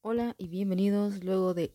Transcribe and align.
Hola 0.00 0.36
y 0.38 0.46
bienvenidos. 0.46 1.24
Luego 1.24 1.54
de 1.54 1.74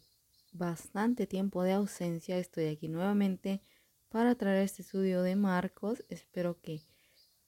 bastante 0.53 1.27
tiempo 1.27 1.61
de 1.61 1.73
ausencia, 1.73 2.37
estoy 2.37 2.67
aquí 2.67 2.87
nuevamente 2.87 3.61
para 4.07 4.33
traer 4.35 4.63
este 4.63 4.81
estudio 4.81 5.23
de 5.23 5.35
Marcos. 5.35 6.05
Espero 6.07 6.61
que 6.61 6.83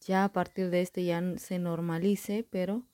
ya 0.02 0.26
a 0.26 0.34
partir 0.34 0.70
de 0.70 0.82
este 0.82 1.06
ya 1.06 1.24
se 1.38 1.60
normalice, 1.60 2.46
pero 2.52 2.86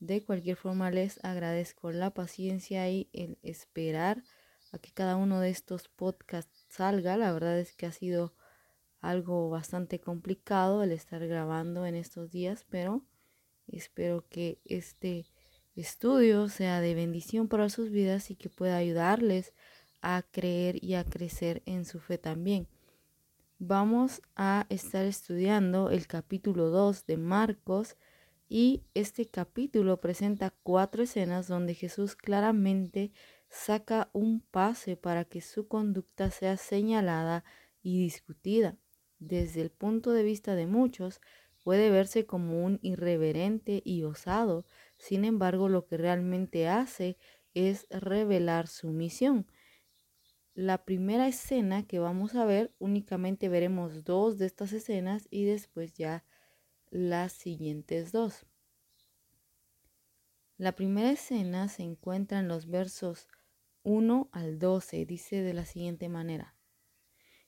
de 0.00 0.24
cualquier 0.24 0.56
forma 0.56 0.90
les 0.90 1.24
agradezco 1.24 1.92
la 1.92 2.12
paciencia 2.12 2.90
y 2.90 3.08
el 3.12 3.38
esperar 3.42 4.24
a 4.72 4.80
que 4.80 4.90
cada 4.90 5.14
uno 5.14 5.38
de 5.40 5.50
estos 5.50 5.88
podcasts 5.88 6.66
salga. 6.68 7.16
La 7.16 7.32
verdad 7.32 7.56
es 7.60 7.72
que 7.72 7.86
ha 7.86 7.92
sido 7.92 8.34
algo 9.00 9.48
bastante 9.48 10.00
complicado 10.00 10.82
el 10.82 10.90
estar 10.90 11.24
grabando 11.28 11.86
en 11.86 11.94
estos 11.94 12.32
días, 12.32 12.66
pero 12.68 13.06
espero 13.68 14.26
que 14.28 14.60
este 14.64 15.26
estudio 15.80 16.48
sea 16.48 16.80
de 16.80 16.94
bendición 16.94 17.48
para 17.48 17.68
sus 17.68 17.90
vidas 17.90 18.30
y 18.30 18.36
que 18.36 18.48
pueda 18.48 18.76
ayudarles 18.76 19.52
a 20.00 20.24
creer 20.30 20.82
y 20.82 20.94
a 20.94 21.04
crecer 21.04 21.62
en 21.66 21.84
su 21.84 22.00
fe 22.00 22.18
también. 22.18 22.66
Vamos 23.58 24.22
a 24.36 24.66
estar 24.68 25.04
estudiando 25.04 25.90
el 25.90 26.06
capítulo 26.06 26.70
2 26.70 27.06
de 27.06 27.16
Marcos 27.16 27.96
y 28.48 28.82
este 28.94 29.26
capítulo 29.26 30.00
presenta 30.00 30.54
cuatro 30.62 31.02
escenas 31.02 31.48
donde 31.48 31.74
Jesús 31.74 32.16
claramente 32.16 33.12
saca 33.48 34.10
un 34.12 34.40
pase 34.40 34.96
para 34.96 35.24
que 35.24 35.40
su 35.40 35.68
conducta 35.68 36.30
sea 36.30 36.56
señalada 36.56 37.44
y 37.82 38.00
discutida. 38.00 38.76
Desde 39.18 39.60
el 39.60 39.70
punto 39.70 40.12
de 40.12 40.22
vista 40.22 40.54
de 40.54 40.66
muchos, 40.66 41.20
puede 41.64 41.90
verse 41.90 42.24
como 42.24 42.64
un 42.64 42.78
irreverente 42.82 43.82
y 43.84 44.04
osado, 44.04 44.64
sin 44.98 45.24
embargo, 45.24 45.68
lo 45.68 45.86
que 45.86 45.96
realmente 45.96 46.68
hace 46.68 47.16
es 47.54 47.86
revelar 47.90 48.66
su 48.66 48.90
misión. 48.90 49.46
La 50.54 50.84
primera 50.84 51.28
escena 51.28 51.86
que 51.86 52.00
vamos 52.00 52.34
a 52.34 52.44
ver, 52.44 52.74
únicamente 52.78 53.48
veremos 53.48 54.04
dos 54.04 54.38
de 54.38 54.46
estas 54.46 54.72
escenas 54.72 55.28
y 55.30 55.44
después 55.44 55.94
ya 55.94 56.24
las 56.90 57.32
siguientes 57.32 58.10
dos. 58.10 58.44
La 60.56 60.72
primera 60.72 61.12
escena 61.12 61.68
se 61.68 61.84
encuentra 61.84 62.40
en 62.40 62.48
los 62.48 62.66
versos 62.66 63.28
1 63.84 64.28
al 64.32 64.58
12, 64.58 65.06
dice 65.06 65.42
de 65.42 65.54
la 65.54 65.64
siguiente 65.64 66.08
manera. 66.08 66.56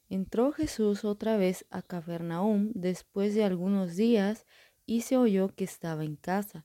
Entró 0.09 0.53
Jesús 0.53 1.05
otra 1.05 1.37
vez 1.37 1.67
a 1.71 1.83
Cafarnaúm 1.83 2.71
después 2.75 3.35
de 3.35 3.43
algunos 3.43 3.97
días 3.97 4.47
y 4.87 5.01
se 5.01 5.17
oyó 5.17 5.55
que 5.55 5.65
estaba 5.65 6.05
en 6.05 6.15
casa 6.15 6.65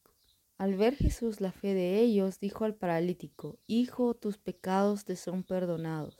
Al 0.61 0.75
ver 0.75 0.95
Jesús 0.95 1.41
la 1.41 1.51
fe 1.51 1.73
de 1.73 1.99
ellos, 2.01 2.39
dijo 2.39 2.65
al 2.65 2.75
paralítico, 2.75 3.57
Hijo, 3.65 4.13
tus 4.13 4.37
pecados 4.37 5.05
te 5.05 5.15
son 5.15 5.41
perdonados. 5.41 6.19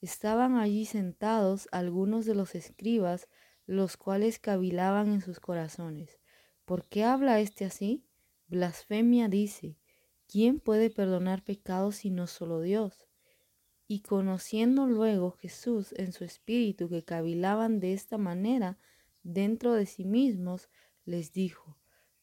Estaban 0.00 0.54
allí 0.54 0.84
sentados 0.84 1.66
algunos 1.72 2.24
de 2.24 2.36
los 2.36 2.54
escribas, 2.54 3.26
los 3.66 3.96
cuales 3.96 4.38
cavilaban 4.38 5.08
en 5.08 5.20
sus 5.20 5.40
corazones. 5.40 6.20
¿Por 6.64 6.84
qué 6.84 7.02
habla 7.02 7.40
éste 7.40 7.64
así? 7.64 8.06
Blasfemia 8.46 9.26
dice, 9.26 9.76
¿quién 10.28 10.60
puede 10.60 10.88
perdonar 10.88 11.42
pecados 11.42 11.96
sino 11.96 12.28
solo 12.28 12.60
Dios? 12.60 13.08
Y 13.88 14.02
conociendo 14.02 14.86
luego 14.86 15.32
Jesús 15.32 15.92
en 15.96 16.12
su 16.12 16.22
espíritu 16.22 16.88
que 16.88 17.02
cavilaban 17.02 17.80
de 17.80 17.94
esta 17.94 18.16
manera 18.16 18.78
dentro 19.24 19.72
de 19.72 19.86
sí 19.86 20.04
mismos, 20.04 20.68
les 21.04 21.32
dijo, 21.32 21.81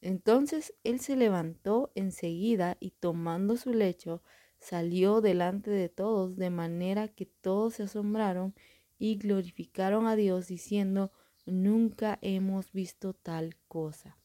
Entonces 0.00 0.74
él 0.84 1.00
se 1.00 1.16
levantó 1.16 1.90
enseguida 1.94 2.76
y 2.80 2.90
tomando 2.92 3.56
su 3.56 3.72
lecho 3.72 4.22
salió 4.60 5.20
delante 5.20 5.70
de 5.70 5.88
todos, 5.88 6.36
de 6.36 6.50
manera 6.50 7.08
que 7.08 7.26
todos 7.26 7.74
se 7.74 7.84
asombraron 7.84 8.54
y 8.98 9.16
glorificaron 9.16 10.06
a 10.06 10.16
Dios 10.16 10.48
diciendo, 10.48 11.12
nunca 11.46 12.18
hemos 12.22 12.72
visto 12.72 13.14
tal 13.14 13.56
cosa. 13.68 14.18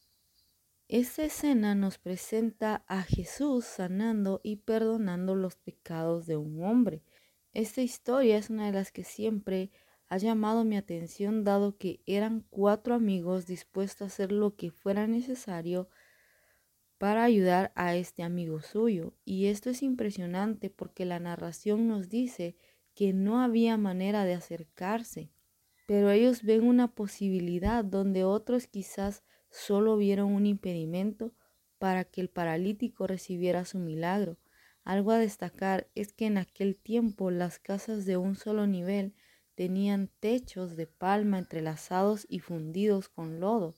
Esta 0.88 1.24
escena 1.24 1.74
nos 1.74 1.98
presenta 1.98 2.84
a 2.88 3.02
Jesús 3.02 3.64
sanando 3.64 4.40
y 4.44 4.56
perdonando 4.56 5.34
los 5.34 5.56
pecados 5.56 6.26
de 6.26 6.36
un 6.36 6.62
hombre. 6.62 7.02
Esta 7.52 7.80
historia 7.80 8.36
es 8.36 8.50
una 8.50 8.66
de 8.66 8.72
las 8.72 8.92
que 8.92 9.04
siempre 9.04 9.70
ha 10.14 10.16
llamado 10.16 10.62
mi 10.62 10.76
atención 10.76 11.42
dado 11.42 11.76
que 11.76 12.00
eran 12.06 12.46
cuatro 12.48 12.94
amigos 12.94 13.46
dispuestos 13.46 14.02
a 14.02 14.04
hacer 14.04 14.30
lo 14.30 14.54
que 14.54 14.70
fuera 14.70 15.08
necesario 15.08 15.88
para 16.98 17.24
ayudar 17.24 17.72
a 17.74 17.96
este 17.96 18.22
amigo 18.22 18.62
suyo. 18.62 19.14
Y 19.24 19.46
esto 19.46 19.70
es 19.70 19.82
impresionante 19.82 20.70
porque 20.70 21.04
la 21.04 21.18
narración 21.18 21.88
nos 21.88 22.10
dice 22.10 22.56
que 22.94 23.12
no 23.12 23.42
había 23.42 23.76
manera 23.76 24.24
de 24.24 24.34
acercarse, 24.34 25.32
pero 25.88 26.12
ellos 26.12 26.44
ven 26.44 26.64
una 26.64 26.94
posibilidad 26.94 27.84
donde 27.84 28.22
otros 28.22 28.68
quizás 28.68 29.24
solo 29.50 29.96
vieron 29.96 30.32
un 30.32 30.46
impedimento 30.46 31.34
para 31.78 32.04
que 32.04 32.20
el 32.20 32.30
paralítico 32.30 33.08
recibiera 33.08 33.64
su 33.64 33.80
milagro. 33.80 34.38
Algo 34.84 35.10
a 35.10 35.18
destacar 35.18 35.88
es 35.96 36.12
que 36.12 36.26
en 36.26 36.38
aquel 36.38 36.78
tiempo 36.78 37.32
las 37.32 37.58
casas 37.58 38.06
de 38.06 38.16
un 38.16 38.36
solo 38.36 38.68
nivel 38.68 39.12
tenían 39.54 40.08
techos 40.20 40.76
de 40.76 40.86
palma 40.86 41.38
entrelazados 41.38 42.26
y 42.28 42.40
fundidos 42.40 43.08
con 43.08 43.40
lodo. 43.40 43.74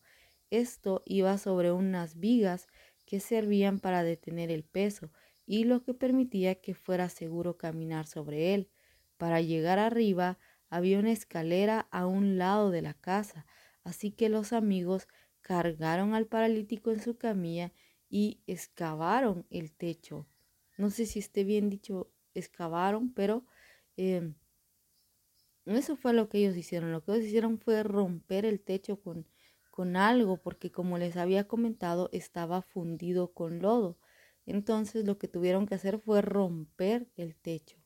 Esto 0.51 1.03
iba 1.07 1.39
sobre 1.39 1.73
unas 1.73 2.19
vigas 2.19 2.69
que 3.05 3.21
servían 3.21 3.79
para 3.79 4.03
detener 4.03 4.51
el 4.51 4.65
peso 4.65 5.11
y 5.47 5.65
lo 5.65 5.83
que 5.83 5.95
permitía 5.95 6.57
que 6.57 6.75
fuera 6.75 7.09
seguro 7.09 7.57
caminar 7.57 8.07
sobre 8.07 8.55
él. 8.55 8.71
Para 9.17 9.41
llegar 9.41 9.79
arriba 9.79 10.39
había 10.69 10.99
una 10.99 11.13
escalera 11.13 11.89
a 11.91 12.07
un 12.07 12.39
lado 12.39 12.71
de 12.71 12.83
la 12.83 12.95
casa, 12.95 13.47
así 13.85 14.11
que 14.11 14.29
los 14.29 14.53
amigos 14.53 15.09
cargaron 15.41 16.15
al 16.15 16.27
paralítico 16.27 16.91
en 16.91 17.01
su 17.01 17.17
camilla 17.17 17.73
y 18.09 18.41
excavaron 18.47 19.47
el 19.51 19.73
techo. 19.73 20.27
No 20.77 20.91
sé 20.91 21.07
si 21.07 21.21
esté 21.21 21.45
bien 21.45 21.71
dicho 21.71 22.11
excavaron, 22.35 23.13
pero 23.13 23.45
eh, 23.97 24.33
eso 25.75 25.97
fue 25.97 26.13
lo 26.13 26.29
que 26.29 26.39
ellos 26.39 26.57
hicieron. 26.57 26.93
Lo 26.93 27.03
que 27.03 27.13
ellos 27.13 27.27
hicieron 27.27 27.59
fue 27.59 27.83
romper 27.83 28.45
el 28.45 28.61
techo 28.61 29.01
con, 29.01 29.27
con 29.71 29.97
algo, 29.97 30.37
porque 30.37 30.71
como 30.71 30.99
les 30.99 31.17
había 31.17 31.49
comentado, 31.49 32.09
estaba 32.13 32.63
fundido 32.63 33.33
con 33.33 33.61
lodo. 33.61 33.99
Entonces 34.47 35.05
lo 35.05 35.19
que 35.19 35.27
tuvieron 35.29 35.67
que 35.67 35.75
hacer 35.75 35.99
fue 35.99 36.23
romper 36.23 37.09
el 37.17 37.35
techo 37.35 37.77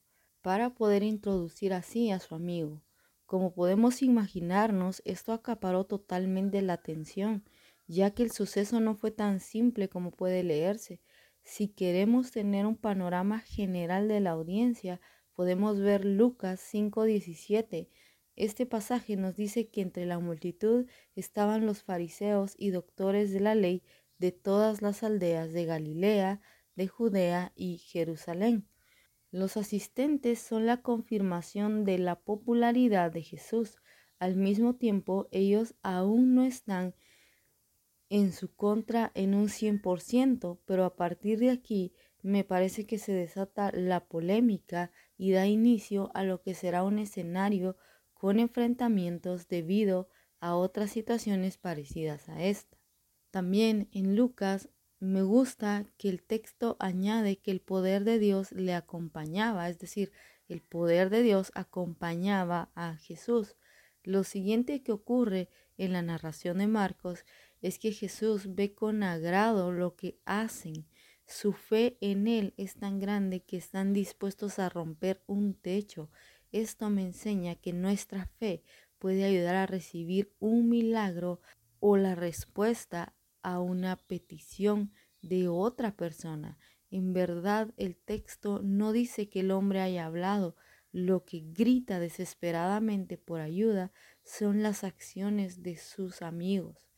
para 0.42 0.74
poder 0.74 1.02
introducir 1.02 1.72
así 1.72 2.10
a 2.10 2.20
su 2.20 2.34
amigo. 2.34 2.82
Como 3.26 3.54
podemos 3.54 4.02
imaginarnos, 4.02 5.02
esto 5.04 5.32
acaparó 5.32 5.84
totalmente 5.84 6.62
la 6.62 6.74
atención, 6.74 7.44
ya 7.86 8.10
que 8.10 8.22
el 8.24 8.32
suceso 8.32 8.80
no 8.80 8.94
fue 8.94 9.10
tan 9.10 9.40
simple 9.40 9.88
como 9.88 10.10
puede 10.10 10.42
leerse. 10.42 11.00
Si 11.42 11.68
queremos 11.68 12.30
tener 12.30 12.66
un 12.66 12.76
panorama 12.76 13.40
general 13.40 14.08
de 14.08 14.20
la 14.20 14.30
audiencia, 14.30 15.00
podemos 15.40 15.80
ver 15.80 16.04
Lucas 16.04 16.60
5:17. 16.60 17.88
Este 18.36 18.66
pasaje 18.66 19.16
nos 19.16 19.36
dice 19.36 19.70
que 19.70 19.80
entre 19.80 20.04
la 20.04 20.18
multitud 20.18 20.84
estaban 21.16 21.64
los 21.64 21.82
fariseos 21.82 22.54
y 22.58 22.68
doctores 22.68 23.32
de 23.32 23.40
la 23.40 23.54
ley 23.54 23.82
de 24.18 24.32
todas 24.32 24.82
las 24.82 25.02
aldeas 25.02 25.54
de 25.54 25.64
Galilea, 25.64 26.42
de 26.76 26.88
Judea 26.88 27.52
y 27.56 27.78
Jerusalén. 27.78 28.68
Los 29.30 29.56
asistentes 29.56 30.40
son 30.40 30.66
la 30.66 30.82
confirmación 30.82 31.86
de 31.86 31.96
la 31.96 32.20
popularidad 32.20 33.10
de 33.10 33.22
Jesús. 33.22 33.78
Al 34.18 34.36
mismo 34.36 34.74
tiempo, 34.74 35.26
ellos 35.30 35.74
aún 35.82 36.34
no 36.34 36.44
están 36.44 36.94
en 38.10 38.34
su 38.34 38.54
contra 38.54 39.10
en 39.14 39.34
un 39.34 39.48
100%, 39.48 40.60
pero 40.66 40.84
a 40.84 40.96
partir 40.96 41.38
de 41.38 41.48
aquí 41.48 41.94
me 42.20 42.44
parece 42.44 42.84
que 42.84 42.98
se 42.98 43.12
desata 43.12 43.72
la 43.72 44.04
polémica 44.04 44.92
y 45.20 45.32
da 45.32 45.46
inicio 45.46 46.10
a 46.14 46.24
lo 46.24 46.40
que 46.40 46.54
será 46.54 46.82
un 46.82 46.98
escenario 46.98 47.76
con 48.14 48.40
enfrentamientos 48.40 49.48
debido 49.48 50.08
a 50.40 50.54
otras 50.54 50.92
situaciones 50.92 51.58
parecidas 51.58 52.30
a 52.30 52.42
esta. 52.42 52.78
También 53.30 53.90
en 53.92 54.16
Lucas 54.16 54.70
me 54.98 55.20
gusta 55.20 55.84
que 55.98 56.08
el 56.08 56.22
texto 56.22 56.78
añade 56.80 57.36
que 57.36 57.50
el 57.50 57.60
poder 57.60 58.04
de 58.04 58.18
Dios 58.18 58.52
le 58.52 58.72
acompañaba, 58.72 59.68
es 59.68 59.78
decir, 59.78 60.10
el 60.48 60.62
poder 60.62 61.10
de 61.10 61.22
Dios 61.22 61.52
acompañaba 61.54 62.70
a 62.74 62.96
Jesús. 62.96 63.56
Lo 64.02 64.24
siguiente 64.24 64.82
que 64.82 64.92
ocurre 64.92 65.50
en 65.76 65.92
la 65.92 66.00
narración 66.00 66.56
de 66.56 66.66
Marcos 66.66 67.26
es 67.60 67.78
que 67.78 67.92
Jesús 67.92 68.54
ve 68.54 68.74
con 68.74 69.02
agrado 69.02 69.70
lo 69.70 69.96
que 69.96 70.18
hacen. 70.24 70.86
Su 71.30 71.52
fe 71.52 71.96
en 72.00 72.26
Él 72.26 72.54
es 72.56 72.74
tan 72.74 72.98
grande 72.98 73.44
que 73.44 73.56
están 73.56 73.92
dispuestos 73.92 74.58
a 74.58 74.68
romper 74.68 75.22
un 75.28 75.54
techo. 75.54 76.10
Esto 76.50 76.90
me 76.90 77.02
enseña 77.02 77.54
que 77.54 77.72
nuestra 77.72 78.26
fe 78.26 78.64
puede 78.98 79.24
ayudar 79.24 79.54
a 79.54 79.66
recibir 79.66 80.34
un 80.40 80.68
milagro 80.68 81.40
o 81.78 81.96
la 81.96 82.16
respuesta 82.16 83.14
a 83.42 83.60
una 83.60 83.96
petición 83.96 84.92
de 85.22 85.46
otra 85.46 85.96
persona. 85.96 86.58
En 86.90 87.12
verdad 87.12 87.72
el 87.76 87.96
texto 87.96 88.60
no 88.64 88.90
dice 88.90 89.28
que 89.28 89.40
el 89.40 89.52
hombre 89.52 89.80
haya 89.80 90.06
hablado, 90.06 90.56
lo 90.90 91.24
que 91.24 91.44
grita 91.46 92.00
desesperadamente 92.00 93.18
por 93.18 93.40
ayuda 93.40 93.92
son 94.24 94.64
las 94.64 94.82
acciones 94.82 95.62
de 95.62 95.76
sus 95.76 96.22
amigos 96.22 96.90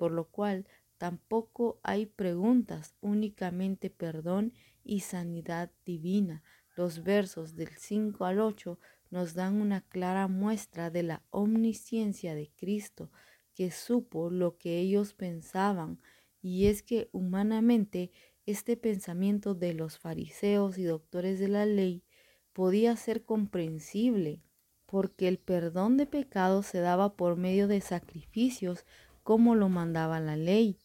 por 0.00 0.12
lo 0.12 0.30
cual 0.30 0.66
tampoco 1.00 1.80
hay 1.82 2.04
preguntas, 2.04 2.94
únicamente 3.00 3.88
perdón 3.88 4.52
y 4.84 5.00
sanidad 5.00 5.72
divina. 5.86 6.42
Los 6.76 7.02
versos 7.02 7.56
del 7.56 7.70
5 7.70 8.26
al 8.26 8.38
8 8.38 8.78
nos 9.08 9.32
dan 9.32 9.62
una 9.62 9.80
clara 9.80 10.28
muestra 10.28 10.90
de 10.90 11.02
la 11.02 11.22
omnisciencia 11.30 12.34
de 12.34 12.52
Cristo, 12.54 13.10
que 13.54 13.70
supo 13.70 14.28
lo 14.28 14.58
que 14.58 14.78
ellos 14.78 15.14
pensaban, 15.14 16.02
y 16.42 16.66
es 16.66 16.82
que 16.82 17.08
humanamente 17.12 18.10
este 18.44 18.76
pensamiento 18.76 19.54
de 19.54 19.72
los 19.72 19.98
fariseos 19.98 20.76
y 20.76 20.84
doctores 20.84 21.38
de 21.38 21.48
la 21.48 21.64
ley 21.64 22.04
podía 22.52 22.94
ser 22.96 23.24
comprensible, 23.24 24.42
porque 24.84 25.28
el 25.28 25.38
perdón 25.38 25.96
de 25.96 26.04
pecados 26.04 26.66
se 26.66 26.80
daba 26.80 27.16
por 27.16 27.36
medio 27.36 27.68
de 27.68 27.80
sacrificios 27.80 28.84
como 29.22 29.54
lo 29.54 29.70
mandaba 29.70 30.20
la 30.20 30.36
ley. 30.36 30.76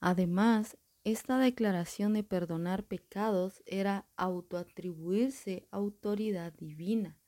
Además, 0.00 0.76
esta 1.04 1.38
declaración 1.38 2.14
de 2.14 2.24
perdonar 2.24 2.84
pecados 2.84 3.62
era 3.64 4.08
autoatribuirse 4.16 5.68
autoridad 5.70 6.52
divina. 6.52 7.18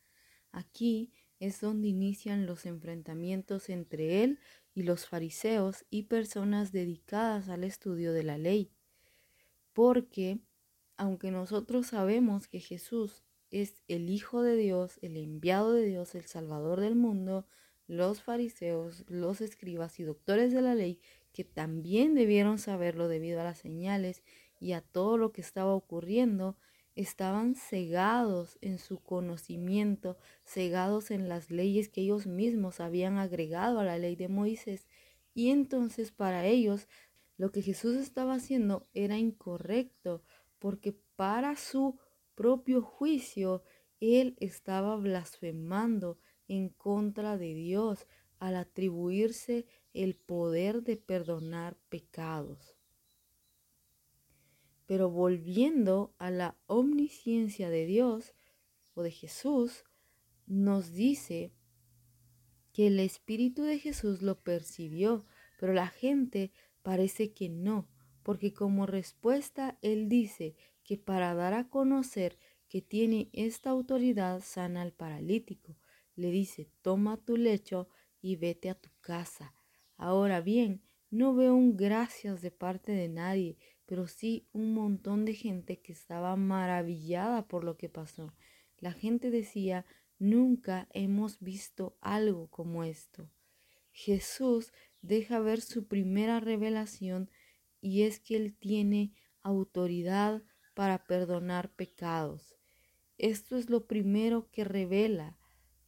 Aquí 0.50 1.12
es 1.38 1.61
donde 1.61 1.88
inician 1.88 2.47
los 2.47 2.67
enfrentamientos 2.67 3.69
entre 3.69 4.25
él 4.25 4.41
y 4.75 4.82
los 4.82 5.06
fariseos 5.06 5.85
y 5.91 6.05
personas 6.05 6.73
dedicadas 6.73 7.49
al 7.49 7.65
estudio 7.65 8.12
de 8.12 8.25
la 8.25 8.38
ley. 8.38 8.73
Porque, 9.73 10.41
aunque 10.97 11.31
nosotros 11.31 11.87
sabemos 11.87 12.49
que 12.49 12.61
Jesús 12.61 13.23
es 13.50 13.82
el 13.87 14.11
Hijo 14.11 14.43
de 14.43 14.56
Dios, 14.56 14.99
el 15.03 15.17
enviado 15.17 15.73
de 15.73 15.85
Dios, 15.85 16.14
el 16.14 16.26
Salvador 16.26 16.81
del 16.81 16.97
mundo, 16.97 17.47
los 17.87 18.21
fariseos, 18.23 19.05
los 19.09 19.41
escribas 19.41 19.99
y 19.99 20.03
doctores 20.03 20.53
de 20.53 20.62
la 20.62 20.75
ley, 20.75 21.00
que 21.38 21.44
también 21.44 22.17
debieron 22.17 22.58
saberlo 22.58 23.06
debido 23.06 23.40
a 23.40 23.44
las 23.44 23.58
señales 23.58 24.25
y 24.58 24.73
a 24.73 24.81
todo 24.81 25.17
lo 25.17 25.31
que 25.31 25.40
estaba 25.40 25.73
ocurriendo, 25.73 26.56
estaban 26.96 27.55
cegados 27.55 28.58
en 28.61 28.81
su 28.81 28.99
conocimiento, 28.99 30.17
cegados 30.44 31.12
en 31.12 31.29
las 31.29 31.52
leyes 31.52 31.88
que 31.88 32.00
ellos 32.00 32.26
mismos 32.26 32.81
habían 32.81 33.19
agregado 33.19 33.79
a 33.79 33.85
la 33.85 33.99
ley 33.99 34.17
de 34.17 34.26
Moisés. 34.26 34.88
Y 35.32 35.50
entonces 35.50 36.11
para 36.11 36.44
ellos 36.44 36.88
lo 37.37 37.52
que 37.52 37.62
Jesús 37.62 37.94
estaba 37.94 38.35
haciendo 38.35 38.88
era 38.93 39.17
incorrecto, 39.17 40.25
porque 40.58 40.93
para 41.14 41.55
su 41.55 42.00
propio 42.35 42.82
juicio 42.82 43.62
él 44.00 44.35
estaba 44.40 44.96
blasfemando, 44.96 46.19
en 46.49 46.70
contra 46.70 47.38
de 47.38 47.55
Dios 47.55 48.08
al 48.40 48.56
atribuirse 48.56 49.67
el 49.93 50.17
poder 50.17 50.82
de 50.82 50.96
perdonar 50.96 51.76
pecados. 51.88 52.76
Pero 54.87 55.11
volviendo 55.11 56.14
a 56.19 56.31
la 56.31 56.56
omnisciencia 56.67 57.69
de 57.69 57.87
Dios 57.87 58.35
o 58.94 59.02
de 59.02 59.11
Jesús, 59.11 59.85
nos 60.46 60.93
dice 60.93 61.52
que 62.73 62.87
el 62.87 63.00
Espíritu 63.00 63.62
de 63.62 63.79
Jesús 63.79 64.23
lo 64.23 64.40
percibió, 64.40 65.26
pero 65.58 65.73
la 65.73 65.88
gente 65.88 66.52
parece 66.82 67.32
que 67.32 67.49
no, 67.49 67.88
porque 68.23 68.55
como 68.55 68.87
respuesta 68.87 69.79
Él 69.82 70.08
dice 70.08 70.55
que 70.85 70.96
para 70.96 71.35
dar 71.35 71.55
a 71.55 71.69
conocer 71.69 72.38
que 72.69 72.81
tiene 72.81 73.31
esta 73.32 73.70
autoridad 73.70 74.40
sana 74.43 74.82
al 74.82 74.93
paralítico, 74.93 75.76
le 76.14 76.31
dice, 76.31 76.70
toma 76.82 77.17
tu 77.17 77.37
lecho 77.37 77.88
y 78.20 78.37
vete 78.37 78.70
a 78.70 78.75
tu 78.75 78.90
casa. 79.00 79.55
Ahora 79.99 80.41
bien, 80.41 80.81
no 81.11 81.35
veo 81.35 81.55
un 81.55 81.77
gracias 81.77 82.41
de 82.41 82.50
parte 82.50 82.93
de 82.93 83.09
nadie, 83.09 83.59
pero 83.85 84.06
sí 84.06 84.47
un 84.53 84.73
montón 84.73 85.25
de 85.25 85.35
gente 85.35 85.81
que 85.81 85.93
estaba 85.93 86.37
maravillada 86.37 87.49
por 87.49 87.65
lo 87.65 87.77
que 87.77 87.89
pasó. 87.89 88.33
La 88.79 88.93
gente 88.93 89.31
decía, 89.31 89.85
nunca 90.19 90.89
hemos 90.93 91.41
visto 91.41 91.97
algo 92.00 92.49
como 92.49 92.85
esto. 92.85 93.29
Jesús 93.91 94.73
deja 95.03 95.41
ver 95.41 95.61
su 95.61 95.89
primera 95.89 96.39
revelación 96.39 97.29
y 97.81 98.03
es 98.03 98.21
que 98.21 98.37
Él 98.37 98.55
tiene 98.55 99.12
autoridad 99.43 100.43
para 100.75 101.06
perdonar 101.06 101.71
pecados. 101.73 102.56
Esto 103.17 103.56
es 103.56 103.69
lo 103.69 103.89
primero 103.89 104.49
que 104.53 104.62
revela 104.62 105.37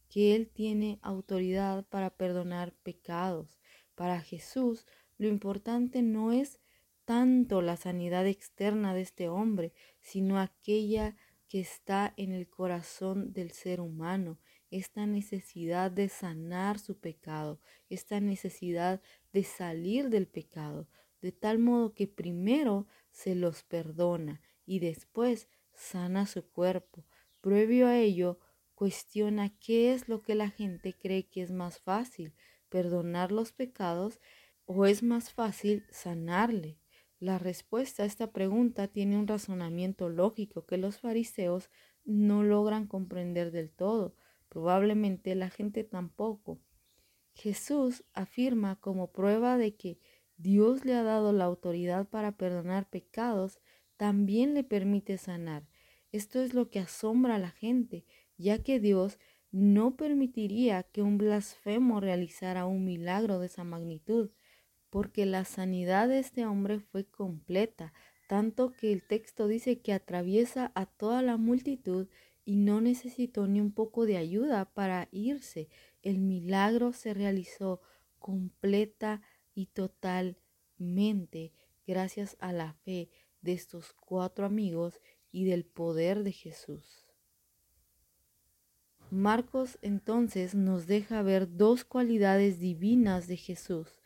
que 0.09 0.35
Él 0.35 0.49
tiene 0.49 0.99
autoridad 1.01 1.85
para 1.87 2.09
perdonar 2.09 2.73
pecados. 2.83 3.60
Para 4.01 4.19
Jesús, 4.19 4.87
lo 5.19 5.27
importante 5.27 6.01
no 6.01 6.31
es 6.31 6.59
tanto 7.05 7.61
la 7.61 7.77
sanidad 7.77 8.25
externa 8.25 8.95
de 8.95 9.01
este 9.01 9.29
hombre, 9.29 9.73
sino 9.99 10.39
aquella 10.39 11.15
que 11.47 11.59
está 11.59 12.11
en 12.17 12.31
el 12.31 12.49
corazón 12.49 13.31
del 13.31 13.51
ser 13.51 13.79
humano, 13.79 14.39
esta 14.71 15.05
necesidad 15.05 15.91
de 15.91 16.09
sanar 16.09 16.79
su 16.79 16.97
pecado, 16.97 17.59
esta 17.89 18.19
necesidad 18.19 19.03
de 19.33 19.43
salir 19.43 20.09
del 20.09 20.25
pecado, 20.25 20.87
de 21.21 21.31
tal 21.31 21.59
modo 21.59 21.93
que 21.93 22.07
primero 22.07 22.87
se 23.11 23.35
los 23.35 23.61
perdona 23.61 24.41
y 24.65 24.79
después 24.79 25.47
sana 25.75 26.25
su 26.25 26.49
cuerpo. 26.49 27.05
Previo 27.39 27.85
a 27.85 27.99
ello, 27.99 28.39
cuestiona 28.73 29.55
qué 29.59 29.93
es 29.93 30.09
lo 30.09 30.23
que 30.23 30.33
la 30.33 30.49
gente 30.49 30.97
cree 30.97 31.27
que 31.27 31.43
es 31.43 31.51
más 31.51 31.79
fácil, 31.79 32.33
perdonar 32.71 33.31
los 33.31 33.51
pecados 33.51 34.19
o 34.65 34.85
es 34.87 35.03
más 35.03 35.31
fácil 35.31 35.85
sanarle. 35.91 36.79
La 37.19 37.37
respuesta 37.37 38.01
a 38.01 38.05
esta 38.07 38.31
pregunta 38.31 38.87
tiene 38.87 39.19
un 39.19 39.27
razonamiento 39.27 40.09
lógico 40.09 40.65
que 40.65 40.77
los 40.77 40.97
fariseos 40.97 41.69
no 42.03 42.43
logran 42.43 42.87
comprender 42.87 43.51
del 43.51 43.69
todo, 43.69 44.15
probablemente 44.49 45.35
la 45.35 45.51
gente 45.51 45.83
tampoco. 45.83 46.59
Jesús 47.35 48.03
afirma 48.13 48.79
como 48.79 49.11
prueba 49.11 49.57
de 49.57 49.75
que 49.75 49.99
Dios 50.37 50.85
le 50.85 50.95
ha 50.95 51.03
dado 51.03 51.31
la 51.33 51.45
autoridad 51.45 52.09
para 52.09 52.31
perdonar 52.37 52.89
pecados, 52.89 53.59
también 53.97 54.55
le 54.55 54.63
permite 54.63 55.17
sanar. 55.17 55.67
Esto 56.11 56.41
es 56.41 56.53
lo 56.53 56.69
que 56.69 56.79
asombra 56.79 57.35
a 57.35 57.39
la 57.39 57.51
gente, 57.51 58.05
ya 58.37 58.63
que 58.63 58.79
Dios 58.79 59.19
no 59.51 59.97
permitiría 59.97 60.83
que 60.83 61.01
un 61.01 61.17
blasfemo 61.17 61.99
realizara 61.99 62.65
un 62.65 62.85
milagro 62.85 63.39
de 63.39 63.47
esa 63.47 63.63
magnitud, 63.63 64.31
porque 64.89 65.25
la 65.25 65.45
sanidad 65.45 66.07
de 66.07 66.19
este 66.19 66.45
hombre 66.45 66.79
fue 66.79 67.05
completa, 67.05 67.93
tanto 68.27 68.71
que 68.71 68.93
el 68.93 69.03
texto 69.03 69.47
dice 69.47 69.79
que 69.79 69.93
atraviesa 69.93 70.71
a 70.75 70.85
toda 70.85 71.21
la 71.21 71.37
multitud 71.37 72.07
y 72.45 72.55
no 72.55 72.81
necesitó 72.81 73.47
ni 73.47 73.59
un 73.59 73.71
poco 73.71 74.05
de 74.05 74.17
ayuda 74.17 74.65
para 74.73 75.09
irse. 75.11 75.69
El 76.01 76.19
milagro 76.19 76.93
se 76.93 77.13
realizó 77.13 77.81
completa 78.19 79.21
y 79.53 79.67
totalmente 79.67 81.51
gracias 81.85 82.37
a 82.39 82.53
la 82.53 82.73
fe 82.73 83.09
de 83.41 83.53
estos 83.53 83.93
cuatro 83.93 84.45
amigos 84.45 85.01
y 85.31 85.45
del 85.45 85.65
poder 85.65 86.23
de 86.23 86.31
Jesús. 86.31 87.00
Marcos 89.11 89.77
entonces 89.81 90.55
nos 90.55 90.87
deja 90.87 91.21
ver 91.21 91.57
dos 91.57 91.83
cualidades 91.83 92.59
divinas 92.59 93.27
de 93.27 93.35
Jesús. 93.35 94.01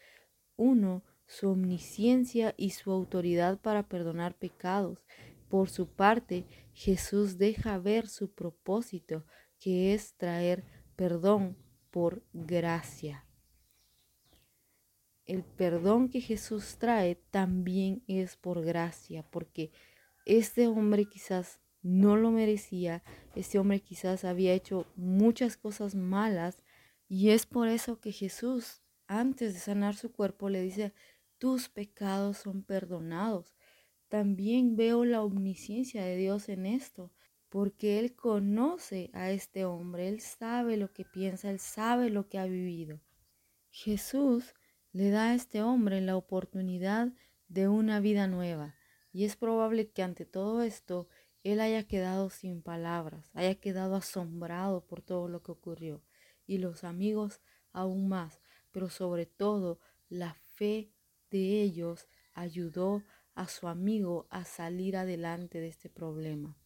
Uno, 0.56 1.04
su 1.28 1.50
omnisciencia 1.50 2.56
y 2.58 2.72
su 2.72 2.92
autoridad 2.92 3.60
para 3.60 3.88
perdonar 3.88 4.36
pecados. 4.36 5.06
Por 5.48 5.70
su 5.70 5.88
parte, 5.88 6.46
Jesús 6.74 7.38
deja 7.38 7.78
ver 7.78 8.08
su 8.08 8.32
propósito, 8.32 9.24
que 9.60 9.94
es 9.94 10.16
traer 10.16 10.64
perdón 10.96 11.56
por 11.92 12.24
gracia. 12.34 13.26
El 15.26 15.44
perdón 15.44 16.10
que 16.10 16.22
Jesús 16.22 16.78
trae 16.78 17.16
también 17.32 18.04
es 18.08 18.38
por 18.38 18.64
gracia, 18.64 19.24
porque 19.30 19.72
este 20.26 20.68
hombre 20.68 21.06
quizás 21.06 21.60
no 21.86 22.18
lo 22.18 22.32
merecía, 22.32 23.04
este 23.36 23.60
hombre 23.60 23.80
quizás 23.80 24.26
había 24.26 24.54
hecho 24.54 24.88
muchas 24.96 25.56
cosas 25.56 25.94
malas 25.94 26.58
y 27.08 27.30
es 27.30 27.46
por 27.46 27.68
eso 27.68 28.00
que 28.00 28.12
Jesús, 28.12 28.82
antes 29.06 29.54
de 29.54 29.60
sanar 29.60 29.96
su 29.96 30.12
cuerpo, 30.12 30.50
le 30.50 30.64
dice, 30.64 30.94
tus 31.38 31.70
pecados 31.70 32.38
son 32.38 32.64
perdonados. 32.64 33.54
También 34.08 34.76
veo 34.76 35.06
la 35.06 35.22
omnisciencia 35.22 36.04
de 36.04 36.16
Dios 36.16 36.50
en 36.50 36.66
esto, 36.66 37.14
porque 37.50 38.00
Él 38.00 38.16
conoce 38.16 39.12
a 39.14 39.30
este 39.30 39.66
hombre, 39.66 40.08
Él 40.08 40.22
sabe 40.22 40.78
lo 40.78 40.92
que 40.92 41.06
piensa, 41.06 41.52
Él 41.52 41.60
sabe 41.60 42.10
lo 42.10 42.28
que 42.28 42.40
ha 42.40 42.48
vivido. 42.48 43.00
Jesús 43.70 44.56
le 44.92 45.12
da 45.12 45.30
a 45.30 45.36
este 45.36 45.62
hombre 45.62 46.02
la 46.02 46.18
oportunidad 46.18 47.14
de 47.48 47.68
una 47.68 48.00
vida 48.00 48.26
nueva, 48.26 48.76
y 49.14 49.26
es 49.26 49.36
probable 49.36 49.92
que 49.92 50.02
ante 50.02 50.26
todo 50.26 50.64
esto 50.64 51.08
Él 51.46 51.60
haya 51.60 51.84
quedado 51.84 52.32
sin 52.32 52.64
palabras, 52.64 53.30
haya 53.36 53.54
quedado 53.54 53.96
asombrado 53.96 54.84
por 54.84 55.04
todo 55.04 55.28
lo 55.28 55.44
que 55.44 55.52
ocurrió, 55.52 56.02
y 56.48 56.58
los 56.58 56.84
amigos 56.84 57.40
aún 57.72 58.08
más, 58.08 58.42
pero 58.72 58.90
sobre 58.90 59.28
todo 59.28 59.80
la 60.10 60.34
fe 60.56 60.90
de 61.30 61.62
ellos 61.62 62.08
ayudó 62.34 63.04
a 63.36 63.48
su 63.48 63.68
amigo 63.68 64.26
a 64.32 64.44
salir 64.44 64.98
adelante 64.98 65.60
de 65.60 65.68
este 65.68 65.88
problema. 65.88 66.58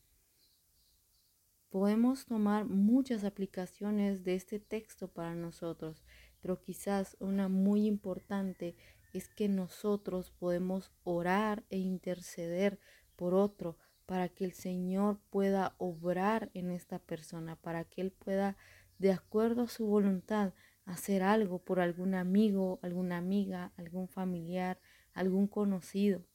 Podemos 1.69 2.25
tomar 2.25 2.63
muchas 2.63 3.25
aplicaciones 3.25 4.23
de 4.23 4.35
este 4.35 4.61
texto 4.61 5.09
para 5.09 5.35
nosotros, 5.35 6.05
pero 6.39 6.61
quizás 6.61 7.17
una 7.19 7.49
muy 7.49 7.85
importante 7.85 8.77
es 9.11 9.27
que 9.27 9.49
nosotros 9.49 10.31
podemos 10.31 10.93
orar 11.03 11.65
e 11.69 11.79
interceder 11.79 12.79
por 13.17 13.33
otro 13.33 13.77
para 14.09 14.27
que 14.27 14.43
el 14.43 14.53
Señor 14.53 15.19
pueda 15.29 15.75
obrar 15.77 16.49
en 16.55 16.71
esta 16.71 16.97
persona, 16.97 17.57
para 17.57 17.83
que 17.83 18.01
Él 18.01 18.11
pueda, 18.11 18.57
de 18.97 19.11
acuerdo 19.11 19.61
a 19.61 19.67
su 19.67 19.85
voluntad, 19.85 20.55
hacer 20.85 21.21
algo 21.21 21.59
por 21.59 21.79
algún 21.79 22.15
amigo, 22.15 22.79
alguna 22.81 23.17
amiga, 23.17 23.71
algún 23.77 24.07
familiar, 24.07 24.79
algún 25.13 25.45
conocido. 25.45 26.25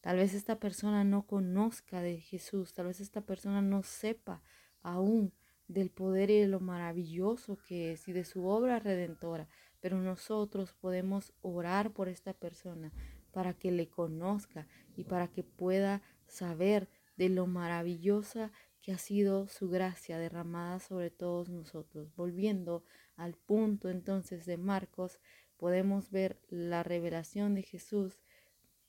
Tal 0.00 0.16
vez 0.16 0.32
esta 0.32 0.58
persona 0.58 1.04
no 1.04 1.26
conozca 1.26 2.00
de 2.00 2.20
Jesús, 2.20 2.72
tal 2.72 2.86
vez 2.86 3.00
esta 3.00 3.20
persona 3.20 3.60
no 3.60 3.82
sepa 3.82 4.42
aún 4.80 5.34
del 5.68 5.90
poder 5.90 6.30
y 6.30 6.40
de 6.40 6.48
lo 6.48 6.60
maravilloso 6.60 7.58
que 7.68 7.92
es 7.92 8.08
y 8.08 8.14
de 8.14 8.24
su 8.24 8.46
obra 8.46 8.78
redentora, 8.78 9.46
pero 9.80 9.98
nosotros 9.98 10.72
podemos 10.72 11.34
orar 11.42 11.90
por 11.92 12.08
esta 12.08 12.32
persona 12.32 12.94
para 13.30 13.52
que 13.52 13.72
le 13.72 13.88
conozca 13.88 14.66
y 14.96 15.04
para 15.04 15.28
que 15.28 15.42
pueda 15.42 16.00
saber 16.26 16.88
de 17.16 17.28
lo 17.28 17.46
maravillosa 17.46 18.52
que 18.82 18.92
ha 18.92 18.98
sido 18.98 19.48
su 19.48 19.70
gracia 19.70 20.18
derramada 20.18 20.78
sobre 20.78 21.10
todos 21.10 21.48
nosotros. 21.48 22.14
Volviendo 22.16 22.84
al 23.16 23.34
punto 23.34 23.88
entonces 23.88 24.44
de 24.44 24.58
Marcos, 24.58 25.18
podemos 25.56 26.10
ver 26.10 26.38
la 26.48 26.82
revelación 26.82 27.54
de 27.54 27.62
Jesús 27.62 28.20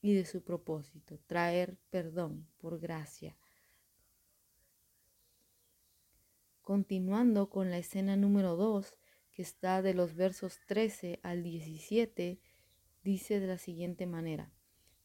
y 0.01 0.13
de 0.13 0.25
su 0.25 0.43
propósito, 0.43 1.19
traer 1.25 1.77
perdón 1.89 2.47
por 2.57 2.79
gracia. 2.79 3.37
Continuando 6.61 7.49
con 7.49 7.69
la 7.69 7.77
escena 7.77 8.15
número 8.15 8.55
2, 8.55 8.97
que 9.31 9.41
está 9.41 9.81
de 9.81 9.93
los 9.93 10.15
versos 10.15 10.59
13 10.67 11.19
al 11.23 11.43
17, 11.43 12.39
dice 13.03 13.39
de 13.39 13.47
la 13.47 13.57
siguiente 13.57 14.05
manera. 14.07 14.54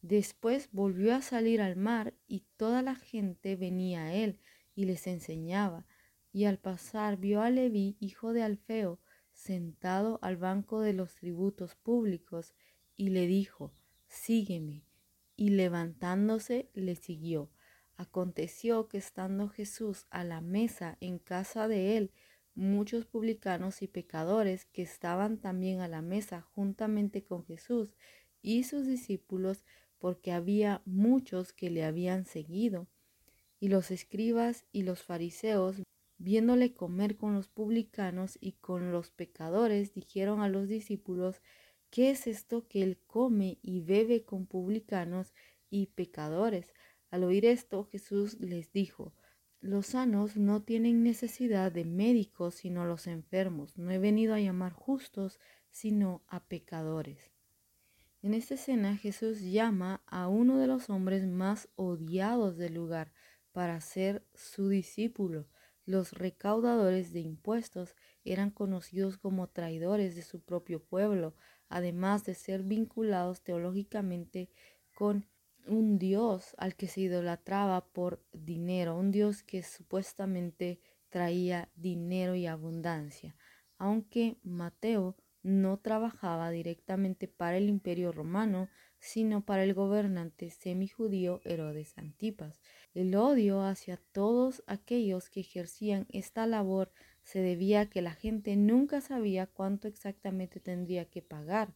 Después 0.03 0.69
volvió 0.73 1.15
a 1.15 1.23
salir 1.23 1.61
al 1.61 1.77
mar 1.77 2.15
y 2.27 2.45
toda 2.57 2.83
la 2.83 2.95
gente 2.95 3.57
venía 3.57 4.05
a 4.05 4.15
él 4.15 4.39
y 4.75 4.85
les 4.85 5.07
enseñaba. 5.07 5.87
Y 6.33 6.45
al 6.45 6.59
pasar 6.59 7.19
vio 7.19 7.43
a 7.43 7.51
Leví, 7.51 7.97
hijo 8.01 8.33
de 8.33 8.43
Alfeo, 8.43 9.01
sentado 9.33 10.19
al 10.23 10.37
banco 10.37 10.81
de 10.81 10.93
los 10.93 11.15
tributos 11.15 11.75
públicos, 11.75 12.55
y 12.97 13.11
le 13.11 13.27
dijo, 13.27 13.73
Sígueme. 14.09 14.85
Y 15.37 15.51
levantándose 15.51 16.69
le 16.75 16.97
siguió. 16.97 17.51
Aconteció 17.97 18.89
que 18.89 18.99
estando 18.99 19.49
Jesús 19.49 20.07
a 20.11 20.25
la 20.25 20.41
mesa 20.41 20.97
en 21.01 21.19
casa 21.19 21.69
de 21.69 21.97
él, 21.97 22.13
muchos 22.55 23.07
publicanos 23.07 23.83
y 23.83 23.89
pecadores 23.89 24.67
que 24.67 24.83
estaban 24.83 25.39
también 25.39 25.81
a 25.81 25.89
la 25.89 26.03
mesa 26.03 26.43
juntamente 26.43 27.25
con 27.25 27.45
Jesús 27.45 27.95
y 28.43 28.65
sus 28.65 28.87
discípulos, 28.87 29.65
porque 30.01 30.33
había 30.33 30.83
muchos 30.87 31.53
que 31.53 31.71
le 31.71 31.85
habían 31.85 32.25
seguido. 32.25 32.89
Y 33.61 33.69
los 33.69 33.93
escribas 33.93 34.65
y 34.73 34.83
los 34.83 35.03
fariseos, 35.05 35.83
viéndole 36.19 36.75
comer 36.75 37.17
con 37.17 37.35
los 37.35 37.47
publicanos 37.47 38.39
y 38.41 38.53
con 38.53 38.91
los 38.91 39.11
pecadores, 39.11 39.95
dijeron 39.95 40.41
a 40.41 40.49
los 40.49 40.67
discípulos, 40.67 41.43
¿qué 41.91 42.11
es 42.11 42.27
esto 42.27 42.67
que 42.67 42.83
él 42.83 42.99
come 43.07 43.59
y 43.63 43.81
bebe 43.81 44.25
con 44.25 44.47
publicanos 44.47 45.35
y 45.69 45.87
pecadores? 45.87 46.73
Al 47.11 47.23
oír 47.23 47.45
esto, 47.45 47.85
Jesús 47.85 48.41
les 48.41 48.73
dijo, 48.73 49.13
los 49.61 49.89
sanos 49.89 50.37
no 50.37 50.63
tienen 50.63 51.03
necesidad 51.03 51.71
de 51.71 51.85
médicos 51.85 52.55
sino 52.55 52.87
los 52.87 53.07
enfermos. 53.07 53.77
No 53.77 53.91
he 53.91 53.99
venido 53.99 54.33
a 54.33 54.41
llamar 54.41 54.73
justos, 54.73 55.39
sino 55.71 56.23
a 56.29 56.43
pecadores. 56.49 57.31
En 58.23 58.35
esta 58.35 58.53
escena 58.53 58.99
Jesús 58.99 59.41
llama 59.41 60.03
a 60.07 60.29
uno 60.29 60.59
de 60.59 60.67
los 60.67 60.91
hombres 60.91 61.27
más 61.27 61.71
odiados 61.77 62.59
del 62.59 62.75
lugar 62.75 63.15
para 63.53 63.81
ser 63.81 64.27
su 64.35 64.69
discípulo. 64.69 65.49
Los 65.87 66.13
recaudadores 66.13 67.15
de 67.15 67.21
impuestos 67.21 67.97
eran 68.23 68.51
conocidos 68.51 69.17
como 69.17 69.49
traidores 69.49 70.17
de 70.17 70.23
su 70.23 70.43
propio 70.43 70.85
pueblo, 70.85 71.35
además 71.71 72.27
de 72.27 72.35
ser 72.35 72.63
vinculados 72.63 73.43
teológicamente 73.43 74.51
con 74.95 75.27
un 75.67 75.99
dios 75.99 76.55
al 76.59 76.77
que 76.77 76.89
se 76.89 77.01
idolatraba 77.01 77.87
por 77.87 78.23
dinero, 78.33 78.99
un 78.99 79.13
dios 79.13 79.43
que 79.43 79.63
supuestamente 79.63 80.79
traía 81.09 81.71
dinero 81.75 82.35
y 82.35 82.47
abundancia, 82.47 83.35
aunque 83.79 84.37
Mateo 84.43 85.17
no 85.43 85.79
trabajaba 85.79 86.51
directamente 86.51 87.29
para 87.29 87.57
el 87.57 87.69
imperio 87.69 88.13
romano, 88.13 88.69
sino 88.99 89.45
para 89.45 89.65
el 89.65 89.75
gobernante 89.75 90.51
semijudío 90.51 91.41
Herodes 91.45 91.97
Antipas. 91.97 92.61
El 92.95 93.15
odio 93.15 93.63
hacia 93.63 93.97
todos 94.13 94.63
aquellos 94.67 95.31
que 95.31 95.41
ejercían 95.41 96.07
esta 96.11 96.47
labor 96.47 96.93
se 97.23 97.41
debía 97.41 97.83
a 97.83 97.87
que 97.87 98.03
la 98.03 98.13
gente 98.13 98.57
nunca 98.57 99.01
sabía 99.01 99.47
cuánto 99.47 99.89
exactamente 99.89 100.61
tendría 100.61 101.07
que 101.07 101.23
pagar, 101.23 101.75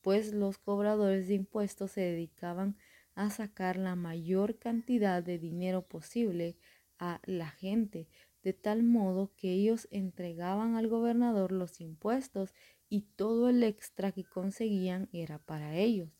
pues 0.00 0.34
los 0.34 0.58
cobradores 0.58 1.28
de 1.28 1.34
impuestos 1.34 1.92
se 1.92 2.00
dedicaban 2.00 2.76
a 3.14 3.30
sacar 3.30 3.76
la 3.76 3.94
mayor 3.94 4.58
cantidad 4.58 5.22
de 5.22 5.38
dinero 5.38 5.86
posible 5.86 6.56
a 6.98 7.20
la 7.24 7.50
gente, 7.50 8.08
de 8.42 8.52
tal 8.52 8.82
modo 8.82 9.32
que 9.36 9.52
ellos 9.52 9.88
entregaban 9.90 10.74
al 10.74 10.88
gobernador 10.88 11.52
los 11.52 11.80
impuestos 11.80 12.52
y 12.88 13.02
todo 13.16 13.48
el 13.48 13.62
extra 13.62 14.12
que 14.12 14.24
conseguían 14.24 15.08
era 15.12 15.38
para 15.38 15.76
ellos. 15.76 16.10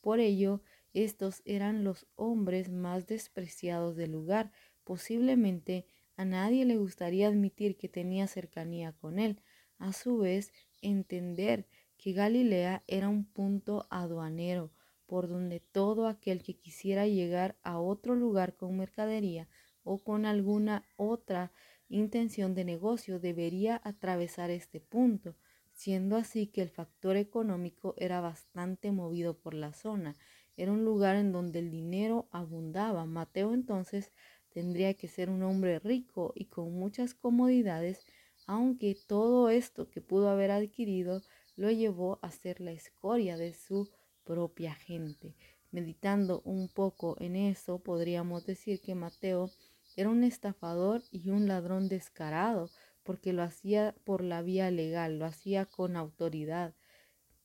Por 0.00 0.20
ello, 0.20 0.62
estos 0.92 1.42
eran 1.44 1.84
los 1.84 2.06
hombres 2.16 2.70
más 2.70 3.06
despreciados 3.06 3.96
del 3.96 4.12
lugar. 4.12 4.52
Posiblemente 4.84 5.86
a 6.16 6.24
nadie 6.24 6.64
le 6.64 6.78
gustaría 6.78 7.28
admitir 7.28 7.76
que 7.76 7.88
tenía 7.88 8.26
cercanía 8.26 8.92
con 8.92 9.18
él. 9.18 9.42
A 9.78 9.92
su 9.92 10.18
vez, 10.18 10.52
entender 10.80 11.66
que 11.98 12.12
Galilea 12.12 12.82
era 12.86 13.08
un 13.08 13.24
punto 13.24 13.86
aduanero, 13.90 14.72
por 15.06 15.28
donde 15.28 15.60
todo 15.60 16.08
aquel 16.08 16.42
que 16.42 16.54
quisiera 16.54 17.06
llegar 17.06 17.56
a 17.62 17.78
otro 17.78 18.14
lugar 18.14 18.56
con 18.56 18.76
mercadería 18.76 19.48
o 19.84 19.98
con 19.98 20.26
alguna 20.26 20.88
otra 20.96 21.52
intención 21.88 22.54
de 22.54 22.64
negocio 22.64 23.20
debería 23.20 23.80
atravesar 23.84 24.50
este 24.50 24.80
punto, 24.80 25.36
siendo 25.76 26.16
así 26.16 26.46
que 26.46 26.62
el 26.62 26.70
factor 26.70 27.16
económico 27.16 27.94
era 27.98 28.20
bastante 28.22 28.90
movido 28.90 29.38
por 29.38 29.52
la 29.52 29.74
zona. 29.74 30.16
Era 30.56 30.72
un 30.72 30.86
lugar 30.86 31.16
en 31.16 31.32
donde 31.32 31.58
el 31.58 31.70
dinero 31.70 32.28
abundaba. 32.32 33.04
Mateo 33.04 33.52
entonces 33.52 34.10
tendría 34.48 34.94
que 34.94 35.06
ser 35.06 35.28
un 35.28 35.42
hombre 35.42 35.78
rico 35.78 36.32
y 36.34 36.46
con 36.46 36.72
muchas 36.72 37.14
comodidades, 37.14 38.06
aunque 38.46 38.96
todo 39.06 39.50
esto 39.50 39.90
que 39.90 40.00
pudo 40.00 40.30
haber 40.30 40.50
adquirido 40.50 41.22
lo 41.56 41.70
llevó 41.70 42.18
a 42.22 42.30
ser 42.30 42.60
la 42.60 42.72
escoria 42.72 43.36
de 43.36 43.52
su 43.52 43.90
propia 44.24 44.74
gente. 44.74 45.36
Meditando 45.72 46.40
un 46.46 46.68
poco 46.68 47.16
en 47.20 47.36
eso, 47.36 47.80
podríamos 47.80 48.46
decir 48.46 48.80
que 48.80 48.94
Mateo 48.94 49.50
era 49.94 50.08
un 50.08 50.24
estafador 50.24 51.02
y 51.10 51.28
un 51.28 51.48
ladrón 51.48 51.88
descarado, 51.88 52.70
porque 53.06 53.32
lo 53.32 53.44
hacía 53.44 53.94
por 54.04 54.22
la 54.22 54.42
vía 54.42 54.70
legal, 54.70 55.18
lo 55.18 55.26
hacía 55.26 55.64
con 55.64 55.96
autoridad. 55.96 56.74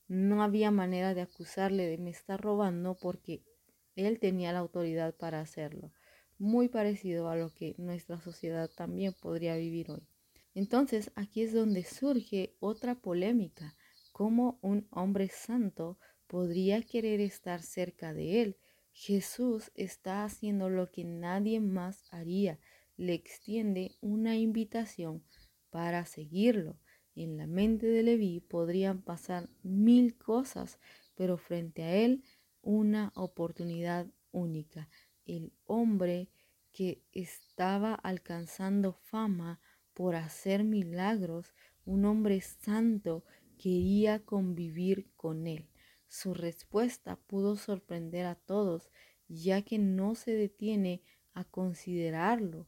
No 0.07 0.43
había 0.43 0.71
manera 0.71 1.13
de 1.13 1.21
acusarle 1.21 1.85
de 1.87 1.99
me 1.99 2.09
estar 2.09 2.41
robando 2.41 2.97
porque 2.97 3.43
él 3.95 4.19
tenía 4.19 4.51
la 4.51 4.59
autoridad 4.59 5.15
para 5.15 5.39
hacerlo. 5.39 5.93
Muy 6.39 6.67
parecido 6.67 7.29
a 7.29 7.35
lo 7.35 7.53
que 7.53 7.75
nuestra 7.77 8.19
sociedad 8.19 8.69
también 8.75 9.13
podría 9.13 9.55
vivir 9.55 9.91
hoy. 9.91 10.01
Entonces 10.55 11.11
aquí 11.15 11.43
es 11.43 11.53
donde 11.53 11.83
surge 11.83 12.55
otra 12.59 12.95
polémica, 12.95 13.75
cómo 14.11 14.57
un 14.61 14.87
hombre 14.89 15.29
santo 15.29 15.99
podría 16.25 16.81
querer 16.81 17.21
estar 17.21 17.61
cerca 17.61 18.13
de 18.13 18.41
él. 18.41 18.57
Jesús 18.91 19.71
está 19.75 20.25
haciendo 20.25 20.69
lo 20.69 20.89
que 20.89 21.03
nadie 21.05 21.59
más 21.59 22.03
haría. 22.09 22.59
Le 22.97 23.13
extiende 23.13 23.95
una 24.01 24.35
invitación 24.35 25.23
para 25.71 26.05
seguirlo. 26.05 26.77
En 27.15 27.37
la 27.37 27.47
mente 27.47 27.87
de 27.87 28.03
Leví 28.03 28.39
podrían 28.39 29.01
pasar 29.01 29.49
mil 29.63 30.15
cosas, 30.17 30.79
pero 31.15 31.37
frente 31.37 31.83
a 31.83 31.95
él 31.95 32.23
una 32.61 33.11
oportunidad 33.15 34.07
única. 34.31 34.87
El 35.25 35.51
hombre 35.65 36.29
que 36.71 37.03
estaba 37.11 37.95
alcanzando 37.95 38.93
fama 38.93 39.59
por 39.93 40.15
hacer 40.15 40.63
milagros, 40.63 41.53
un 41.85 42.05
hombre 42.05 42.39
santo, 42.41 43.25
quería 43.57 44.23
convivir 44.23 45.11
con 45.15 45.47
él. 45.47 45.67
Su 46.07 46.33
respuesta 46.33 47.17
pudo 47.27 47.55
sorprender 47.55 48.25
a 48.25 48.35
todos, 48.35 48.89
ya 49.27 49.61
que 49.61 49.77
no 49.79 50.15
se 50.15 50.31
detiene 50.31 51.01
a 51.33 51.43
considerarlo. 51.43 52.67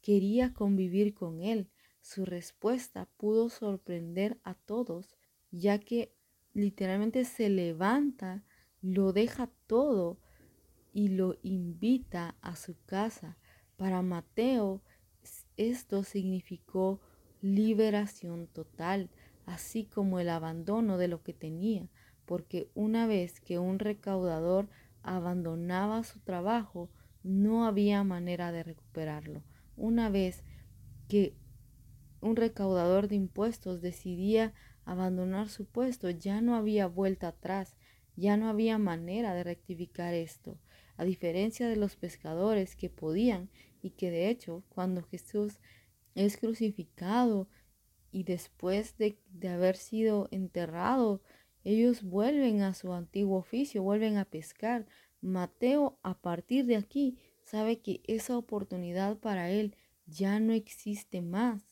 Quería 0.00 0.54
convivir 0.54 1.14
con 1.14 1.42
él. 1.42 1.70
Su 2.00 2.24
respuesta 2.24 3.08
pudo 3.16 3.48
sorprender 3.48 4.40
a 4.44 4.54
todos, 4.54 5.16
ya 5.50 5.78
que 5.78 6.14
literalmente 6.52 7.24
se 7.24 7.48
levanta, 7.48 8.44
lo 8.82 9.12
deja 9.12 9.50
todo 9.66 10.18
y 10.92 11.08
lo 11.08 11.36
invita 11.42 12.36
a 12.40 12.56
su 12.56 12.76
casa. 12.86 13.38
Para 13.76 14.02
Mateo 14.02 14.82
esto 15.56 16.02
significó 16.02 17.00
liberación 17.42 18.46
total, 18.46 19.10
así 19.46 19.84
como 19.84 20.18
el 20.18 20.28
abandono 20.28 20.98
de 20.98 21.08
lo 21.08 21.22
que 21.22 21.34
tenía 21.34 21.88
porque 22.30 22.70
una 22.76 23.08
vez 23.08 23.40
que 23.40 23.58
un 23.58 23.80
recaudador 23.80 24.68
abandonaba 25.02 26.04
su 26.04 26.20
trabajo, 26.20 26.88
no 27.24 27.66
había 27.66 28.04
manera 28.04 28.52
de 28.52 28.62
recuperarlo. 28.62 29.42
Una 29.76 30.10
vez 30.10 30.44
que 31.08 31.34
un 32.20 32.36
recaudador 32.36 33.08
de 33.08 33.16
impuestos 33.16 33.80
decidía 33.80 34.52
abandonar 34.84 35.48
su 35.48 35.66
puesto, 35.66 36.10
ya 36.10 36.40
no 36.40 36.54
había 36.54 36.86
vuelta 36.86 37.28
atrás, 37.28 37.76
ya 38.16 38.36
no 38.36 38.48
había 38.48 38.78
manera 38.78 39.34
de 39.34 39.44
rectificar 39.44 40.14
esto, 40.14 40.58
a 40.96 41.04
diferencia 41.04 41.68
de 41.68 41.76
los 41.76 41.96
pescadores 41.96 42.76
que 42.76 42.90
podían 42.90 43.50
y 43.82 43.90
que 43.90 44.10
de 44.10 44.28
hecho 44.28 44.64
cuando 44.68 45.02
Jesús 45.02 45.58
es 46.14 46.36
crucificado 46.36 47.48
y 48.12 48.24
después 48.24 48.96
de, 48.98 49.18
de 49.30 49.48
haber 49.48 49.76
sido 49.76 50.28
enterrado, 50.30 51.22
ellos 51.62 52.02
vuelven 52.02 52.62
a 52.62 52.74
su 52.74 52.92
antiguo 52.92 53.38
oficio, 53.38 53.82
vuelven 53.82 54.16
a 54.16 54.24
pescar. 54.24 54.86
Mateo 55.20 55.98
a 56.02 56.18
partir 56.20 56.64
de 56.66 56.76
aquí 56.76 57.18
sabe 57.42 57.80
que 57.80 58.02
esa 58.06 58.36
oportunidad 58.36 59.18
para 59.18 59.50
él 59.50 59.76
ya 60.06 60.40
no 60.40 60.52
existe 60.52 61.22
más. 61.22 61.69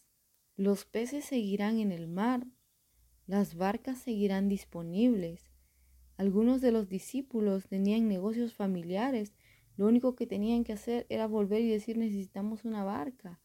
Los 0.59 0.85
peces 0.85 1.25
seguirán 1.25 1.79
en 1.79 1.91
el 1.91 2.07
mar, 2.07 2.47
las 3.27 3.55
barcas 3.55 3.97
seguirán 3.97 4.51
disponibles. 4.51 5.51
Algunos 6.19 6.61
de 6.61 6.71
los 6.71 6.91
discípulos 6.91 7.67
tenían 7.67 8.09
negocios 8.09 8.53
familiares. 8.53 9.33
Lo 9.79 9.87
único 9.87 10.15
que 10.15 10.27
tenían 10.27 10.65
que 10.65 10.75
hacer 10.75 11.07
era 11.09 11.27
volver 11.27 11.63
y 11.63 11.71
decir 11.71 11.97
necesitamos 11.97 12.67
una 12.67 12.85
barca, 12.85 13.41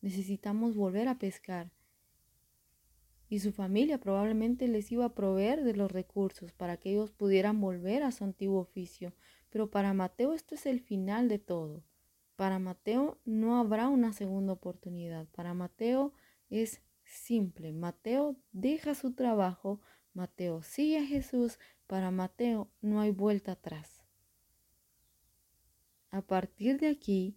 necesitamos 0.00 0.76
volver 0.76 1.08
a 1.08 1.18
pescar 1.18 1.72
y 3.30 3.38
su 3.38 3.52
familia 3.52 3.98
probablemente 3.98 4.66
les 4.66 4.90
iba 4.90 5.04
a 5.04 5.14
proveer 5.14 5.62
de 5.62 5.74
los 5.74 5.90
recursos 5.90 6.52
para 6.52 6.76
que 6.76 6.90
ellos 6.90 7.12
pudieran 7.12 7.60
volver 7.60 8.02
a 8.02 8.10
su 8.10 8.24
antiguo 8.24 8.60
oficio. 8.60 9.14
Pero 9.50 9.70
para 9.70 9.94
Mateo 9.94 10.34
esto 10.34 10.56
es 10.56 10.66
el 10.66 10.80
final 10.80 11.28
de 11.28 11.38
todo. 11.38 11.84
Para 12.34 12.58
Mateo 12.58 13.20
no 13.24 13.60
habrá 13.60 13.88
una 13.88 14.12
segunda 14.12 14.52
oportunidad. 14.52 15.28
Para 15.28 15.54
Mateo 15.54 16.12
es 16.50 16.82
simple. 17.04 17.72
Mateo 17.72 18.36
deja 18.52 18.94
su 18.94 19.12
trabajo, 19.12 19.80
Mateo 20.12 20.62
sigue 20.62 20.98
a 20.98 21.06
Jesús. 21.06 21.58
Para 21.86 22.10
Mateo 22.10 22.70
no 22.80 23.00
hay 23.00 23.10
vuelta 23.10 23.52
atrás. 23.52 24.04
A 26.10 26.22
partir 26.22 26.78
de 26.78 26.88
aquí, 26.88 27.36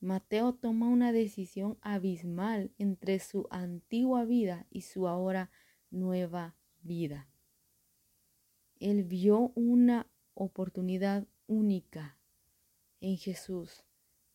Mateo 0.00 0.52
toma 0.54 0.88
una 0.88 1.12
decisión 1.12 1.78
abismal 1.80 2.72
entre 2.76 3.20
su 3.20 3.46
antigua 3.50 4.24
vida 4.24 4.66
y 4.70 4.82
su 4.82 5.06
ahora 5.06 5.50
nueva 5.90 6.56
vida. 6.82 7.28
Él 8.80 9.04
vio 9.04 9.52
una 9.54 10.10
oportunidad 10.34 11.28
única 11.46 12.18
en 13.00 13.16
Jesús. 13.16 13.84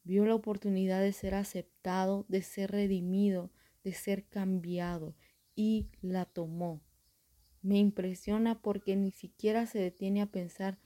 Vio 0.08 0.26
la 0.26 0.36
oportunidad 0.36 1.02
de 1.02 1.12
ser 1.12 1.36
aceptado, 1.36 2.26
de 2.30 2.42
ser 2.42 2.72
redimido, 2.72 3.52
de 3.84 3.92
ser 3.92 4.24
cambiado 4.24 5.18
y 5.54 5.90
la 6.02 6.24
tomó. 6.24 6.82
Me 7.62 7.78
impresiona 7.78 8.62
porque 8.62 8.96
ni 8.96 9.12
siquiera 9.12 9.66
se 9.66 9.80
detiene 9.80 10.22
a 10.22 10.32
pensar 10.32 10.80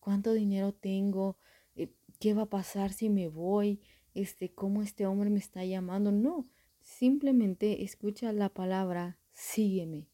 cuánto 0.00 0.32
dinero 0.32 0.74
tengo, 0.74 1.38
eh, 1.76 1.92
qué 2.18 2.34
va 2.34 2.42
a 2.42 2.50
pasar 2.50 2.92
si 2.92 3.08
me 3.08 3.28
voy, 3.28 3.80
este, 4.14 4.52
cómo 4.52 4.82
este 4.82 5.06
hombre 5.06 5.30
me 5.30 5.38
está 5.38 5.64
llamando. 5.64 6.10
No, 6.10 6.48
simplemente 6.80 7.84
escucha 7.84 8.32
la 8.32 8.48
palabra, 8.48 9.20
sígueme. 9.32 10.08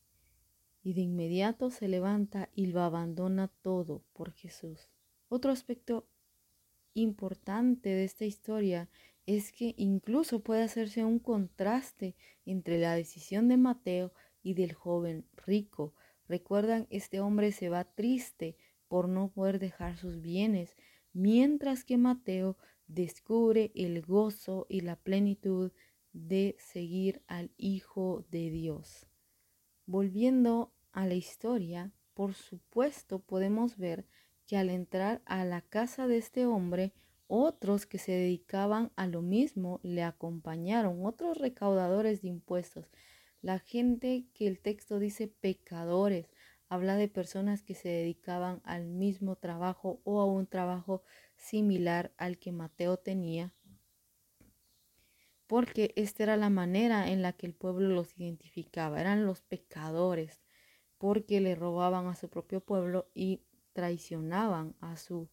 Y 0.82 0.92
de 0.92 1.00
inmediato 1.00 1.70
se 1.70 1.88
levanta 1.88 2.50
y 2.54 2.66
lo 2.66 2.82
abandona 2.82 3.48
todo 3.48 4.04
por 4.12 4.32
Jesús. 4.32 4.90
Otro 5.30 5.52
aspecto 5.52 6.06
importante 6.94 7.90
de 7.90 8.04
esta 8.04 8.24
historia 8.24 8.88
es 9.26 9.52
que 9.52 9.74
incluso 9.76 10.40
puede 10.40 10.62
hacerse 10.62 11.04
un 11.04 11.18
contraste 11.18 12.16
entre 12.44 12.78
la 12.78 12.94
decisión 12.94 13.48
de 13.48 13.56
Mateo 13.56 14.12
y 14.42 14.54
del 14.54 14.72
joven 14.72 15.26
rico. 15.46 15.94
Recuerdan, 16.28 16.86
este 16.90 17.20
hombre 17.20 17.52
se 17.52 17.68
va 17.68 17.84
triste 17.84 18.56
por 18.88 19.08
no 19.08 19.28
poder 19.28 19.58
dejar 19.58 19.96
sus 19.96 20.20
bienes, 20.20 20.76
mientras 21.12 21.84
que 21.84 21.98
Mateo 21.98 22.56
descubre 22.86 23.70
el 23.74 24.02
gozo 24.02 24.66
y 24.68 24.80
la 24.80 24.96
plenitud 24.96 25.72
de 26.12 26.56
seguir 26.58 27.22
al 27.26 27.50
Hijo 27.56 28.24
de 28.30 28.50
Dios. 28.50 29.06
Volviendo 29.86 30.72
a 30.92 31.06
la 31.06 31.14
historia, 31.14 31.92
por 32.14 32.34
supuesto 32.34 33.20
podemos 33.20 33.78
ver 33.78 34.06
que 34.46 34.56
al 34.56 34.70
entrar 34.70 35.22
a 35.24 35.44
la 35.44 35.60
casa 35.62 36.06
de 36.06 36.18
este 36.18 36.46
hombre, 36.46 36.92
otros 37.26 37.86
que 37.86 37.98
se 37.98 38.12
dedicaban 38.12 38.92
a 38.96 39.06
lo 39.06 39.22
mismo 39.22 39.80
le 39.82 40.02
acompañaron, 40.02 41.04
otros 41.06 41.38
recaudadores 41.38 42.22
de 42.22 42.28
impuestos. 42.28 42.90
La 43.40 43.58
gente 43.58 44.26
que 44.34 44.46
el 44.46 44.60
texto 44.60 44.98
dice 44.98 45.28
pecadores, 45.28 46.28
habla 46.68 46.96
de 46.96 47.08
personas 47.08 47.62
que 47.62 47.74
se 47.74 47.88
dedicaban 47.88 48.60
al 48.64 48.86
mismo 48.86 49.36
trabajo 49.36 50.00
o 50.04 50.20
a 50.20 50.26
un 50.26 50.46
trabajo 50.46 51.02
similar 51.36 52.12
al 52.16 52.38
que 52.38 52.52
Mateo 52.52 52.96
tenía, 52.96 53.52
porque 55.46 55.92
esta 55.96 56.22
era 56.22 56.36
la 56.38 56.48
manera 56.48 57.10
en 57.10 57.20
la 57.20 57.34
que 57.34 57.46
el 57.46 57.54
pueblo 57.54 57.88
los 57.88 58.18
identificaba, 58.18 59.00
eran 59.00 59.26
los 59.26 59.42
pecadores, 59.42 60.40
porque 60.96 61.42
le 61.42 61.54
robaban 61.54 62.06
a 62.06 62.14
su 62.14 62.30
propio 62.30 62.60
pueblo 62.60 63.10
y 63.14 63.42
traicionaban 63.72 64.74
a 64.80 64.96
su 64.96 65.28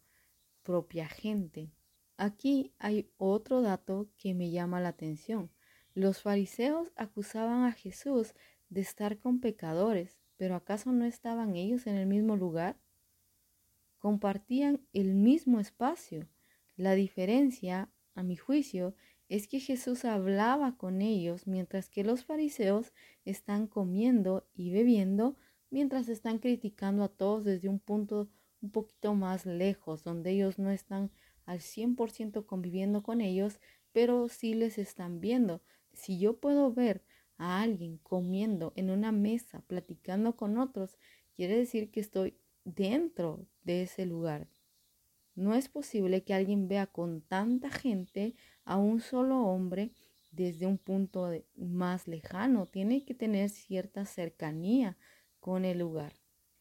propia 0.64 1.08
gente. 1.08 1.72
Aquí 2.18 2.74
hay 2.80 3.10
otro 3.18 3.62
dato 3.62 4.10
que 4.18 4.34
me 4.34 4.52
llama 4.52 4.80
la 4.80 4.90
atención. 4.90 5.50
Los 5.94 6.22
fariseos 6.22 6.92
acusaban 6.96 7.64
a 7.64 7.72
Jesús 7.72 8.34
de 8.70 8.82
estar 8.82 9.18
con 9.18 9.40
pecadores, 9.40 10.20
pero 10.38 10.56
¿acaso 10.56 10.92
no 10.92 11.06
estaban 11.06 11.56
ellos 11.56 11.88
en 11.88 11.96
el 11.96 12.06
mismo 12.08 12.36
lugar? 12.36 12.78
compartían 14.00 14.82
el 14.94 15.14
mismo 15.14 15.60
espacio. 15.60 16.28
La 16.76 16.96
diferencia 16.96 17.90
a 18.16 18.24
mi 18.24 18.36
juicio, 18.36 18.96
es 19.28 19.48
que 19.48 19.60
Jesús 19.60 20.06
hablaba 20.06 20.76
con 20.76 21.02
ellos 21.02 21.46
mientras 21.46 21.88
que 21.88 22.04
los 22.04 22.26
fariseos 22.26 22.94
están 23.26 23.68
comiendo 23.68 24.48
y 24.56 24.72
bebiendo, 24.72 25.38
mientras 25.70 26.10
están 26.10 26.40
criticando 26.40 27.04
a 27.04 27.10
todos 27.10 27.44
desde 27.44 27.70
un 27.70 27.80
punto 27.80 28.30
un 28.62 28.72
poquito 28.72 29.14
más 29.14 29.46
lejos, 29.46 30.04
donde 30.04 30.32
ellos 30.32 30.60
no 30.60 30.70
están 30.70 31.12
al 31.46 31.60
100% 31.60 32.46
conviviendo 32.46 33.04
con 33.04 33.22
ellos, 33.22 33.60
pero 33.92 34.30
sí 34.30 34.54
les 34.54 34.78
están 34.78 35.20
viendo. 35.20 35.62
Si 35.94 36.20
yo 36.20 36.38
puedo 36.40 36.74
ver 36.74 37.04
a 37.38 37.62
alguien 37.62 37.98
comiendo 37.98 38.74
en 38.76 38.90
una 38.90 39.12
mesa, 39.12 39.64
platicando 39.68 40.36
con 40.36 40.58
otros, 40.58 40.98
quiere 41.36 41.58
decir 41.58 41.90
que 41.90 42.02
estoy 42.02 42.38
dentro 42.66 43.48
de 43.64 43.84
ese 43.84 44.06
lugar. 44.06 44.48
No 45.36 45.56
es 45.56 45.70
posible 45.70 46.24
que 46.24 46.34
alguien 46.34 46.68
vea 46.68 46.88
con 46.88 47.22
tanta 47.22 47.70
gente 47.70 48.36
a 48.66 48.78
un 48.78 49.00
solo 49.00 49.40
hombre 49.46 49.94
desde 50.32 50.66
un 50.66 50.78
punto 50.78 51.32
más 51.56 52.08
lejano. 52.08 52.66
Tiene 52.68 53.06
que 53.06 53.16
tener 53.16 53.50
cierta 53.50 54.06
cercanía 54.06 54.98
con 55.40 55.66
el 55.66 55.80
lugar. 55.80 56.14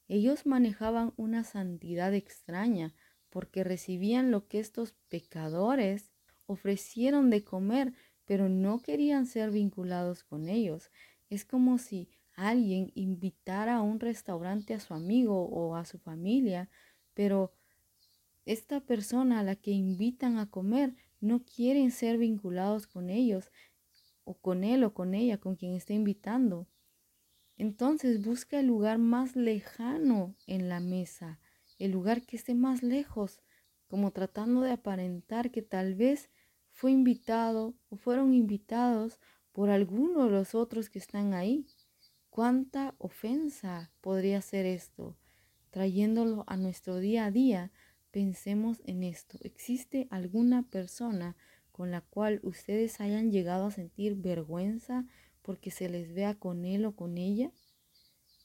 Ellos 0.09 0.47
manejaban 0.47 1.13
una 1.17 1.45
santidad 1.45 2.15
extraña 2.15 2.95
porque 3.31 3.65
recibían 3.65 4.31
lo 4.31 4.49
que 4.49 4.59
estos 4.59 4.93
pecadores 5.09 6.11
ofrecieron 6.47 7.29
de 7.31 7.45
comer, 7.45 7.93
pero 8.25 8.49
no 8.49 8.81
querían 8.81 9.27
ser 9.27 9.51
vinculados 9.51 10.25
con 10.25 10.49
ellos. 10.49 10.91
Es 11.29 11.45
como 11.45 11.79
si 11.79 12.09
alguien 12.35 12.91
invitara 12.95 13.77
a 13.77 13.83
un 13.83 14.01
restaurante 14.01 14.73
a 14.73 14.81
su 14.81 14.95
amigo 14.95 15.45
o 15.47 15.77
a 15.77 15.85
su 15.85 15.99
familia, 15.99 16.71
pero 17.15 17.53
esta 18.47 18.81
persona 18.81 19.41
a 19.41 19.43
la 19.43 19.57
que 19.57 19.73
invitan 19.73 20.39
a 20.39 20.49
comer 20.49 20.95
no 21.21 21.45
quieren 21.45 21.91
ser 21.91 22.17
vinculados 22.17 22.87
con 22.87 23.11
ellos 23.11 23.51
o 24.25 24.35
con 24.35 24.65
él 24.65 24.85
o 24.85 24.95
con 24.95 25.15
ella, 25.15 25.39
con 25.39 25.57
quien 25.57 25.75
está 25.75 25.93
invitando. 25.93 26.67
Entonces 27.59 28.23
busca 28.23 28.61
el 28.61 28.67
lugar 28.67 28.99
más 28.99 29.35
lejano 29.35 30.37
en 30.47 30.69
la 30.69 30.79
mesa, 30.79 31.41
el 31.81 31.91
lugar 31.91 32.23
que 32.23 32.37
esté 32.37 32.55
más 32.55 32.85
lejos, 32.85 33.41
como 33.89 34.13
tratando 34.13 34.61
de 34.61 34.71
aparentar 34.71 35.51
que 35.51 35.63
tal 35.63 35.97
vez 35.97 36.31
fue 36.71 36.93
invitado 36.93 37.75
o 37.91 37.97
fueron 37.97 38.33
invitados 38.33 39.19
por 39.51 39.71
alguno 39.71 40.27
de 40.27 40.31
los 40.31 40.55
otros 40.55 40.89
que 40.89 41.01
están 41.01 41.35
ahí. 41.35 41.67
¿Cuánta 42.31 42.95
ofensa 42.99 43.91
podría 44.01 44.41
ser 44.41 44.65
esto? 44.65 45.17
Trayéndolo 45.71 46.45
a 46.47 46.57
nuestro 46.57 46.99
día 46.99 47.25
a 47.25 47.33
día, 47.33 47.73
pensemos 48.13 48.81
en 48.85 49.03
esto. 49.03 49.37
¿Existe 49.43 50.07
alguna 50.11 50.63
persona 50.63 51.35
con 51.73 51.91
la 51.91 52.03
cual 52.03 52.39
ustedes 52.45 53.01
hayan 53.01 53.33
llegado 53.33 53.67
a 53.67 53.71
sentir 53.73 54.15
vergüenza 54.15 55.07
porque 55.43 55.71
se 55.71 55.89
les 55.89 56.13
vea 56.13 56.35
con 56.35 56.65
él 56.65 56.85
o 56.85 56.95
con 56.95 57.19
ella? 57.19 57.53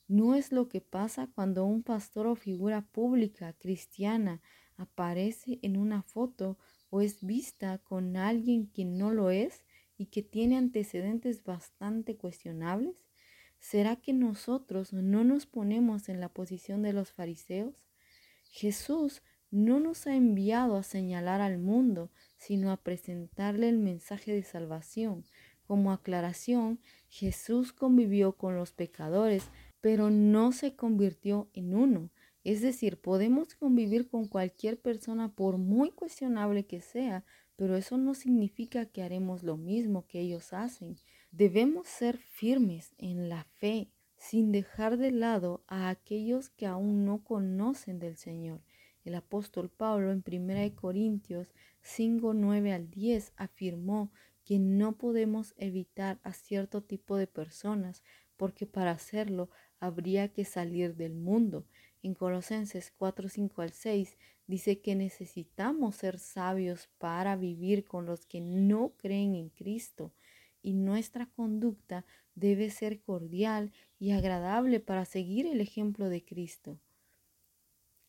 No 0.08 0.36
es 0.36 0.51
lo 0.51 0.67
que 0.67 0.82
pasa 0.82 1.29
cuando 1.34 1.65
un 1.65 1.84
pastor 1.84 2.27
o 2.27 2.36
figura 2.36 2.82
pública 2.82 3.53
cristiana 3.53 4.41
aparece 4.77 5.60
en 5.62 5.77
una 5.77 6.03
foto 6.03 6.58
o 6.89 7.01
es 7.01 7.25
vista 7.25 7.79
con 7.79 8.17
alguien 8.17 8.67
que 8.67 8.86
no 8.86 9.12
lo 9.12 9.29
es 9.29 9.63
y 9.97 10.08
que 10.08 10.21
tiene 10.21 10.58
antecedentes 10.58 11.43
bastante 11.43 12.17
cuestionables? 12.17 12.95
¿Será 13.60 13.95
que 13.95 14.13
nosotros 14.13 14.91
no 14.91 15.23
nos 15.23 15.45
ponemos 15.45 16.10
en 16.10 16.19
la 16.19 16.29
posición 16.29 16.82
de 16.82 16.93
los 16.93 17.12
fariseos? 17.12 17.75
Jesús 18.51 19.23
no 19.51 19.79
nos 19.79 20.06
ha 20.08 20.15
enviado 20.15 20.75
a 20.75 20.84
señalar 20.84 21.39
al 21.39 21.60
mundo, 21.60 22.12
sino 22.38 22.71
a 22.71 22.77
presentarle 22.77 23.69
el 23.69 23.77
mensaje 23.77 24.34
de 24.34 24.43
salvación. 24.43 25.23
Como 25.73 25.91
aclaración, 25.91 26.79
Jesús 27.09 27.73
convivió 27.73 28.33
con 28.33 28.55
los 28.55 28.73
pecadores, 28.73 29.49
pero 29.81 30.12
no 30.12 30.51
se 30.51 30.75
convirtió 30.75 31.49
en 31.55 31.73
uno. 31.73 32.12
Es 32.43 32.62
decir, 32.62 32.97
podemos 33.01 33.55
convivir 33.55 34.07
con 34.07 34.27
cualquier 34.27 34.79
persona 34.79 35.33
por 35.33 35.57
muy 35.57 35.89
cuestionable 35.89 36.67
que 36.67 36.79
sea, 36.79 37.25
pero 37.55 37.75
eso 37.75 37.97
no 37.97 38.13
significa 38.13 38.86
que 38.86 39.01
haremos 39.01 39.41
lo 39.41 39.57
mismo 39.57 40.05
que 40.05 40.19
ellos 40.19 40.53
hacen. 40.53 40.95
Debemos 41.31 41.88
ser 41.88 42.19
firmes 42.19 42.93
en 42.99 43.27
la 43.27 43.43
fe, 43.43 43.89
sin 44.15 44.51
dejar 44.51 44.97
de 44.97 45.09
lado 45.09 45.63
a 45.65 45.89
aquellos 45.89 46.51
que 46.51 46.67
aún 46.67 47.03
no 47.03 47.23
conocen 47.23 47.97
del 47.97 48.15
Señor. 48.17 48.62
El 49.05 49.15
apóstol 49.15 49.71
Pablo 49.71 50.12
en 50.12 50.23
1 50.23 50.75
Corintios 50.75 51.47
5, 51.81 52.36
9 52.36 52.73
al 52.73 52.91
10 52.91 53.33
afirmó 53.38 54.12
que 54.43 54.60
no 54.60 54.97
podemos 54.97 55.53
evitar 55.58 56.19
a 56.23 56.34
cierto 56.34 56.84
tipo 56.84 57.17
de 57.17 57.27
personas 57.27 58.03
porque 58.38 58.65
para 58.65 58.91
hacerlo 58.91 59.49
habría 59.79 60.29
que 60.29 60.45
salir 60.45 60.95
del 60.95 61.15
mundo. 61.15 61.65
En 62.01 62.13
Colosenses 62.13 62.91
4, 62.97 63.29
5 63.29 63.62
al 63.62 63.71
6 63.71 64.17
dice 64.47 64.82
que 64.82 64.95
necesitamos 64.95 65.95
ser 65.95 66.19
sabios 66.19 66.89
para 66.97 67.36
vivir 67.36 67.86
con 67.86 68.06
los 68.06 68.25
que 68.25 68.41
no 68.41 68.93
creen 68.97 69.36
en 69.36 69.49
Cristo 69.49 70.13
y 70.62 70.73
nuestra 70.73 71.27
conducta 71.27 72.06
debe 72.36 72.69
ser 72.69 73.01
cordial 73.01 73.71
y 73.99 74.12
agradable 74.12 74.79
para 74.79 75.06
seguir 75.06 75.45
el 75.45 75.62
ejemplo 75.62 76.10
de 76.10 76.23
Cristo 76.25 76.79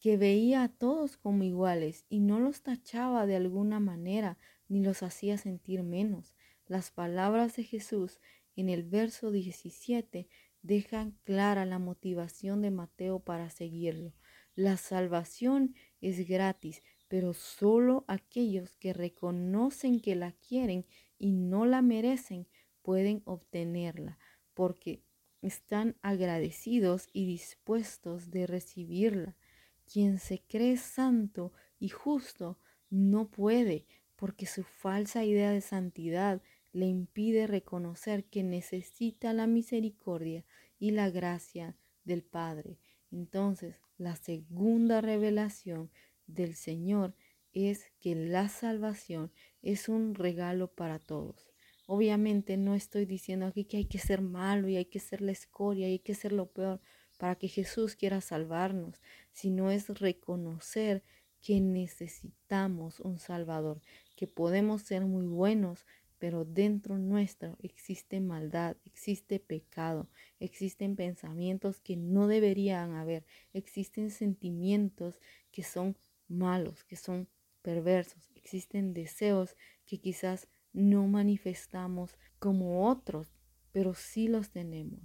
que 0.04 0.18
veía 0.18 0.64
a 0.64 0.68
todos 0.68 1.16
como 1.16 1.44
iguales 1.44 2.04
y 2.10 2.20
no 2.20 2.38
los 2.38 2.60
tachaba 2.60 3.24
de 3.24 3.36
alguna 3.36 3.80
manera 3.80 4.36
ni 4.68 4.82
los 4.82 5.02
hacía 5.02 5.38
sentir 5.38 5.82
menos. 5.82 6.34
Las 6.66 6.90
palabras 6.90 7.56
de 7.56 7.64
Jesús 7.64 8.20
en 8.56 8.68
el 8.68 8.84
verso 8.84 9.30
17 9.30 10.28
dejan 10.62 11.18
clara 11.24 11.64
la 11.66 11.78
motivación 11.78 12.62
de 12.62 12.70
Mateo 12.70 13.20
para 13.20 13.50
seguirlo. 13.50 14.14
La 14.54 14.76
salvación 14.76 15.74
es 16.00 16.26
gratis, 16.26 16.82
pero 17.08 17.34
solo 17.34 18.04
aquellos 18.08 18.76
que 18.76 18.92
reconocen 18.92 20.00
que 20.00 20.14
la 20.14 20.32
quieren 20.32 20.86
y 21.18 21.32
no 21.32 21.66
la 21.66 21.82
merecen 21.82 22.48
pueden 22.82 23.22
obtenerla, 23.24 24.18
porque 24.54 25.02
están 25.42 25.96
agradecidos 26.02 27.08
y 27.12 27.26
dispuestos 27.26 28.30
de 28.30 28.46
recibirla. 28.46 29.36
Quien 29.84 30.18
se 30.18 30.40
cree 30.40 30.78
santo 30.78 31.52
y 31.78 31.90
justo 31.90 32.58
no 32.88 33.30
puede, 33.30 33.86
porque 34.16 34.46
su 34.46 34.62
falsa 34.62 35.24
idea 35.24 35.50
de 35.50 35.60
santidad 35.60 36.42
le 36.72 36.86
impide 36.86 37.46
reconocer 37.46 38.24
que 38.24 38.42
necesita 38.42 39.32
la 39.32 39.46
misericordia 39.46 40.44
y 40.78 40.90
la 40.90 41.10
gracia 41.10 41.76
del 42.04 42.22
Padre. 42.22 42.78
Entonces, 43.10 43.80
la 43.96 44.16
segunda 44.16 45.00
revelación 45.00 45.90
del 46.26 46.56
Señor 46.56 47.14
es 47.52 47.86
que 48.00 48.14
la 48.14 48.48
salvación 48.48 49.30
es 49.62 49.88
un 49.88 50.14
regalo 50.14 50.68
para 50.72 50.98
todos. 50.98 51.46
Obviamente 51.86 52.56
no 52.56 52.74
estoy 52.74 53.04
diciendo 53.04 53.46
aquí 53.46 53.64
que 53.64 53.76
hay 53.76 53.84
que 53.84 53.98
ser 53.98 54.20
malo 54.20 54.68
y 54.68 54.76
hay 54.76 54.86
que 54.86 55.00
ser 55.00 55.20
la 55.20 55.32
escoria 55.32 55.88
y 55.88 55.92
hay 55.92 55.98
que 55.98 56.14
ser 56.14 56.32
lo 56.32 56.46
peor 56.46 56.80
para 57.18 57.36
que 57.36 57.48
Jesús 57.48 57.94
quiera 57.94 58.20
salvarnos, 58.20 59.00
sino 59.32 59.70
es 59.70 59.88
reconocer 59.88 61.04
que 61.40 61.60
necesitamos 61.60 63.00
un 63.00 63.18
Salvador, 63.18 63.82
que 64.16 64.26
podemos 64.26 64.82
ser 64.82 65.04
muy 65.04 65.26
buenos, 65.26 65.86
pero 66.18 66.44
dentro 66.44 66.96
nuestro 66.98 67.56
existe 67.60 68.20
maldad, 68.20 68.76
existe 68.84 69.40
pecado, 69.40 70.08
existen 70.40 70.96
pensamientos 70.96 71.80
que 71.80 71.96
no 71.96 72.26
deberían 72.28 72.94
haber, 72.94 73.26
existen 73.52 74.10
sentimientos 74.10 75.20
que 75.50 75.62
son 75.62 75.98
malos, 76.28 76.84
que 76.84 76.96
son 76.96 77.28
perversos, 77.62 78.30
existen 78.34 78.94
deseos 78.94 79.56
que 79.86 79.98
quizás 79.98 80.48
no 80.72 81.06
manifestamos 81.06 82.16
como 82.38 82.88
otros, 82.88 83.34
pero 83.72 83.94
sí 83.94 84.28
los 84.28 84.50
tenemos. 84.50 85.00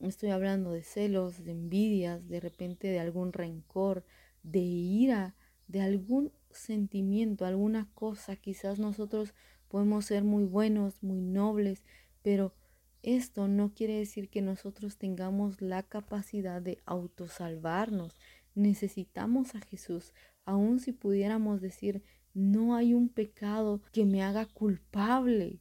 Estoy 0.00 0.30
hablando 0.30 0.72
de 0.72 0.82
celos, 0.82 1.44
de 1.44 1.52
envidias, 1.52 2.28
de 2.28 2.40
repente 2.40 2.88
de 2.88 3.00
algún 3.00 3.32
rencor, 3.32 4.04
de 4.42 4.60
ira, 4.60 5.34
de 5.66 5.80
algún 5.80 6.32
sentimiento, 6.50 7.44
alguna 7.44 7.88
cosa. 7.94 8.36
Quizás 8.36 8.78
nosotros 8.78 9.34
podemos 9.68 10.06
ser 10.06 10.24
muy 10.24 10.44
buenos, 10.44 11.02
muy 11.02 11.20
nobles, 11.20 11.84
pero 12.22 12.54
esto 13.02 13.48
no 13.48 13.72
quiere 13.74 13.98
decir 13.98 14.28
que 14.28 14.42
nosotros 14.42 14.96
tengamos 14.96 15.60
la 15.60 15.82
capacidad 15.82 16.60
de 16.60 16.78
autosalvarnos. 16.84 18.18
Necesitamos 18.54 19.54
a 19.54 19.60
Jesús, 19.60 20.12
aun 20.44 20.80
si 20.80 20.92
pudiéramos 20.92 21.60
decir, 21.60 22.02
no 22.34 22.74
hay 22.74 22.94
un 22.94 23.08
pecado 23.08 23.82
que 23.92 24.04
me 24.04 24.22
haga 24.22 24.46
culpable. 24.46 25.60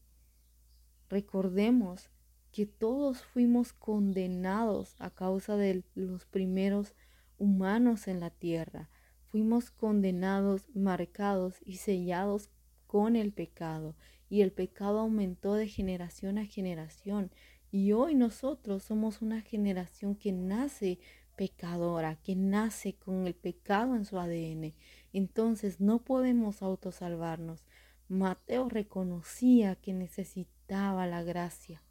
Recordemos 1.10 2.10
que 2.52 2.66
todos 2.66 3.24
fuimos 3.24 3.74
condenados 3.74 4.96
a 5.00 5.12
causa 5.12 5.58
de 5.58 5.84
los 5.96 6.26
primeros 6.26 6.96
humanos 7.38 8.08
en 8.08 8.20
la 8.20 8.30
tierra. 8.30 8.90
Fuimos 9.32 9.72
condenados, 9.72 10.70
marcados 10.74 11.56
y 11.66 11.78
sellados 11.78 12.50
con 12.88 13.16
el 13.16 13.34
pecado 13.34 13.96
y 14.30 14.42
el 14.42 14.52
pecado 14.52 15.00
aumentó 15.00 15.54
de 15.54 15.68
generación 15.68 16.38
a 16.38 16.46
generación. 16.46 17.32
Y 17.72 17.92
hoy 17.92 18.16
nosotros 18.16 18.84
somos 18.84 19.22
una 19.22 19.42
generación 19.42 20.16
que 20.16 20.32
nace 20.32 21.00
pecadora, 21.36 22.16
que 22.16 22.36
nace 22.36 22.96
con 22.96 23.28
el 23.28 23.36
pecado 23.36 23.96
en 23.96 24.06
su 24.06 24.20
ADN. 24.20 24.74
Entonces 25.14 25.80
no 25.80 26.04
podemos 26.04 26.62
autosalvarnos. 26.62 27.66
Mateo 28.10 28.70
reconocía 28.70 29.76
que 29.76 29.94
necesitaba 29.94 31.06
la 31.08 31.24
gracia. 31.24 31.84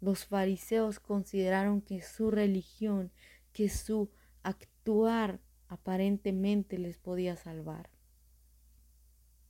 Los 0.00 0.26
fariseos 0.26 0.98
consideraron 0.98 1.80
que 1.80 2.02
su 2.02 2.30
religión, 2.30 3.12
que 3.52 3.68
su 3.68 4.10
actuar 4.42 5.40
aparentemente 5.72 6.76
les 6.78 6.98
podía 6.98 7.34
salvar, 7.34 7.88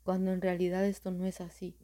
cuando 0.05 0.33
en 0.33 0.41
realidad 0.41 0.87
esto 0.87 1.11
no 1.11 1.27
es 1.27 1.41
así. 1.41 1.77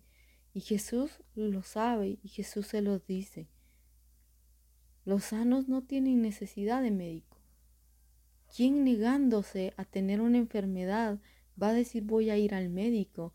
Y 0.54 0.60
Jesús 0.60 1.24
lo 1.34 1.64
sabe 1.64 2.20
y 2.22 2.28
Jesús 2.28 2.68
se 2.68 2.80
lo 2.80 3.00
dice. 3.00 3.48
Los 5.04 5.24
sanos 5.24 5.68
no 5.68 5.82
tienen 5.82 6.22
necesidad 6.22 6.82
de 6.82 6.92
médico. 6.92 7.36
¿Quién 8.54 8.84
negándose 8.84 9.74
a 9.76 9.84
tener 9.84 10.20
una 10.20 10.38
enfermedad 10.38 11.18
va 11.60 11.70
a 11.70 11.74
decir 11.74 12.04
voy 12.04 12.30
a 12.30 12.38
ir 12.38 12.54
al 12.54 12.70
médico? 12.70 13.34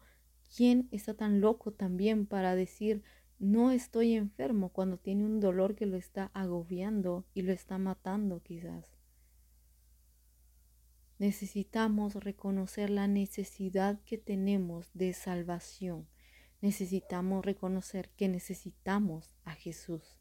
¿Quién 0.56 0.88
está 0.92 1.16
tan 1.16 1.42
loco 1.42 1.74
también 1.74 2.26
para 2.26 2.56
decir 2.56 3.04
no 3.40 3.72
estoy 3.72 4.14
enfermo 4.14 4.70
cuando 4.70 4.98
tiene 4.98 5.26
un 5.26 5.42
dolor 5.42 5.76
que 5.76 5.86
lo 5.86 5.98
está 5.98 6.32
agobiando 6.34 7.26
y 7.34 7.42
lo 7.42 7.52
está 7.52 7.78
matando 7.78 8.42
quizás? 8.42 8.93
Necesitamos 11.24 12.16
reconocer 12.16 12.90
la 12.90 13.08
necesidad 13.08 13.98
que 14.02 14.18
tenemos 14.18 14.92
de 14.94 15.14
salvación. 15.14 16.10
Necesitamos 16.60 17.46
reconocer 17.46 18.10
que 18.18 18.28
necesitamos 18.28 19.34
a 19.46 19.54
Jesús. 19.54 20.20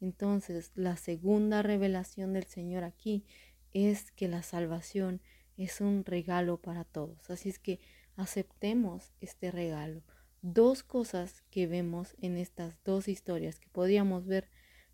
Entonces, 0.00 0.72
la 0.74 0.96
segunda 0.96 1.60
revelación 1.60 2.32
del 2.32 2.44
Señor 2.44 2.82
aquí 2.82 3.26
es 3.74 4.10
que 4.10 4.26
la 4.26 4.42
salvación 4.42 5.20
es 5.58 5.82
un 5.82 6.06
regalo 6.06 6.62
para 6.62 6.84
todos. 6.84 7.28
Así 7.28 7.50
es 7.50 7.58
que 7.58 7.78
aceptemos 8.16 9.12
este 9.20 9.50
regalo. 9.50 10.02
Dos 10.40 10.82
cosas 10.82 11.42
que 11.50 11.66
vemos 11.66 12.16
en 12.22 12.38
estas 12.38 12.82
dos 12.84 13.08
historias, 13.08 13.60
que 13.60 13.68
podríamos 13.68 14.24
ver 14.24 14.48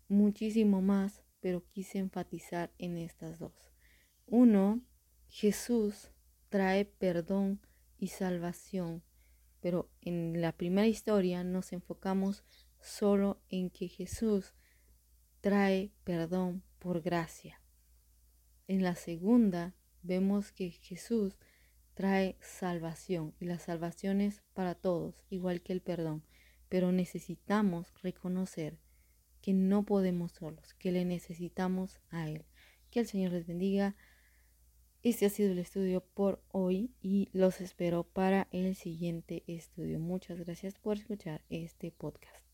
muchísimo 0.09 0.81
más, 0.81 1.23
pero 1.39 1.63
quise 1.71 1.99
enfatizar 1.99 2.73
en 2.77 2.97
estas 2.97 3.39
dos. 3.39 3.71
Uno, 4.25 4.81
Jesús 5.37 6.11
trae 6.47 6.85
perdón 6.85 7.59
y 7.97 8.07
salvación, 8.07 9.03
pero 9.59 9.91
en 9.99 10.39
la 10.39 10.53
primera 10.53 10.87
historia 10.87 11.43
nos 11.43 11.73
enfocamos 11.73 12.45
solo 12.79 13.41
en 13.49 13.69
que 13.69 13.89
Jesús 13.89 14.53
trae 15.41 15.91
perdón 16.05 16.63
por 16.79 17.01
gracia. 17.01 17.61
En 18.69 18.81
la 18.81 18.95
segunda 18.95 19.75
vemos 20.03 20.53
que 20.53 20.69
Jesús 20.71 21.37
trae 21.95 22.37
salvación 22.39 23.35
y 23.37 23.43
la 23.43 23.59
salvación 23.59 24.21
es 24.21 24.41
para 24.53 24.73
todos, 24.73 25.25
igual 25.29 25.61
que 25.61 25.73
el 25.73 25.81
perdón, 25.81 26.23
pero 26.69 26.93
necesitamos 26.93 27.93
reconocer 28.01 28.79
que 29.41 29.51
no 29.51 29.83
podemos 29.83 30.31
solos, 30.31 30.73
que 30.75 30.93
le 30.93 31.03
necesitamos 31.03 31.99
a 32.09 32.29
Él. 32.29 32.45
Que 32.89 33.01
el 33.01 33.07
Señor 33.07 33.33
les 33.33 33.45
bendiga. 33.45 33.97
Este 35.05 35.27
ha 35.27 35.29
sido 35.29 35.51
el 35.51 35.59
estudio 35.59 36.01
por 36.01 36.41
hoy 36.51 36.89
y 36.99 37.29
los 37.31 37.61
espero 37.61 38.05
para 38.05 38.47
el 38.49 38.73
siguiente 38.73 39.43
estudio. 39.45 39.99
Muchas 39.99 40.39
gracias 40.39 40.79
por 40.79 40.97
escuchar 40.97 41.43
este 41.47 41.91
podcast. 41.91 42.44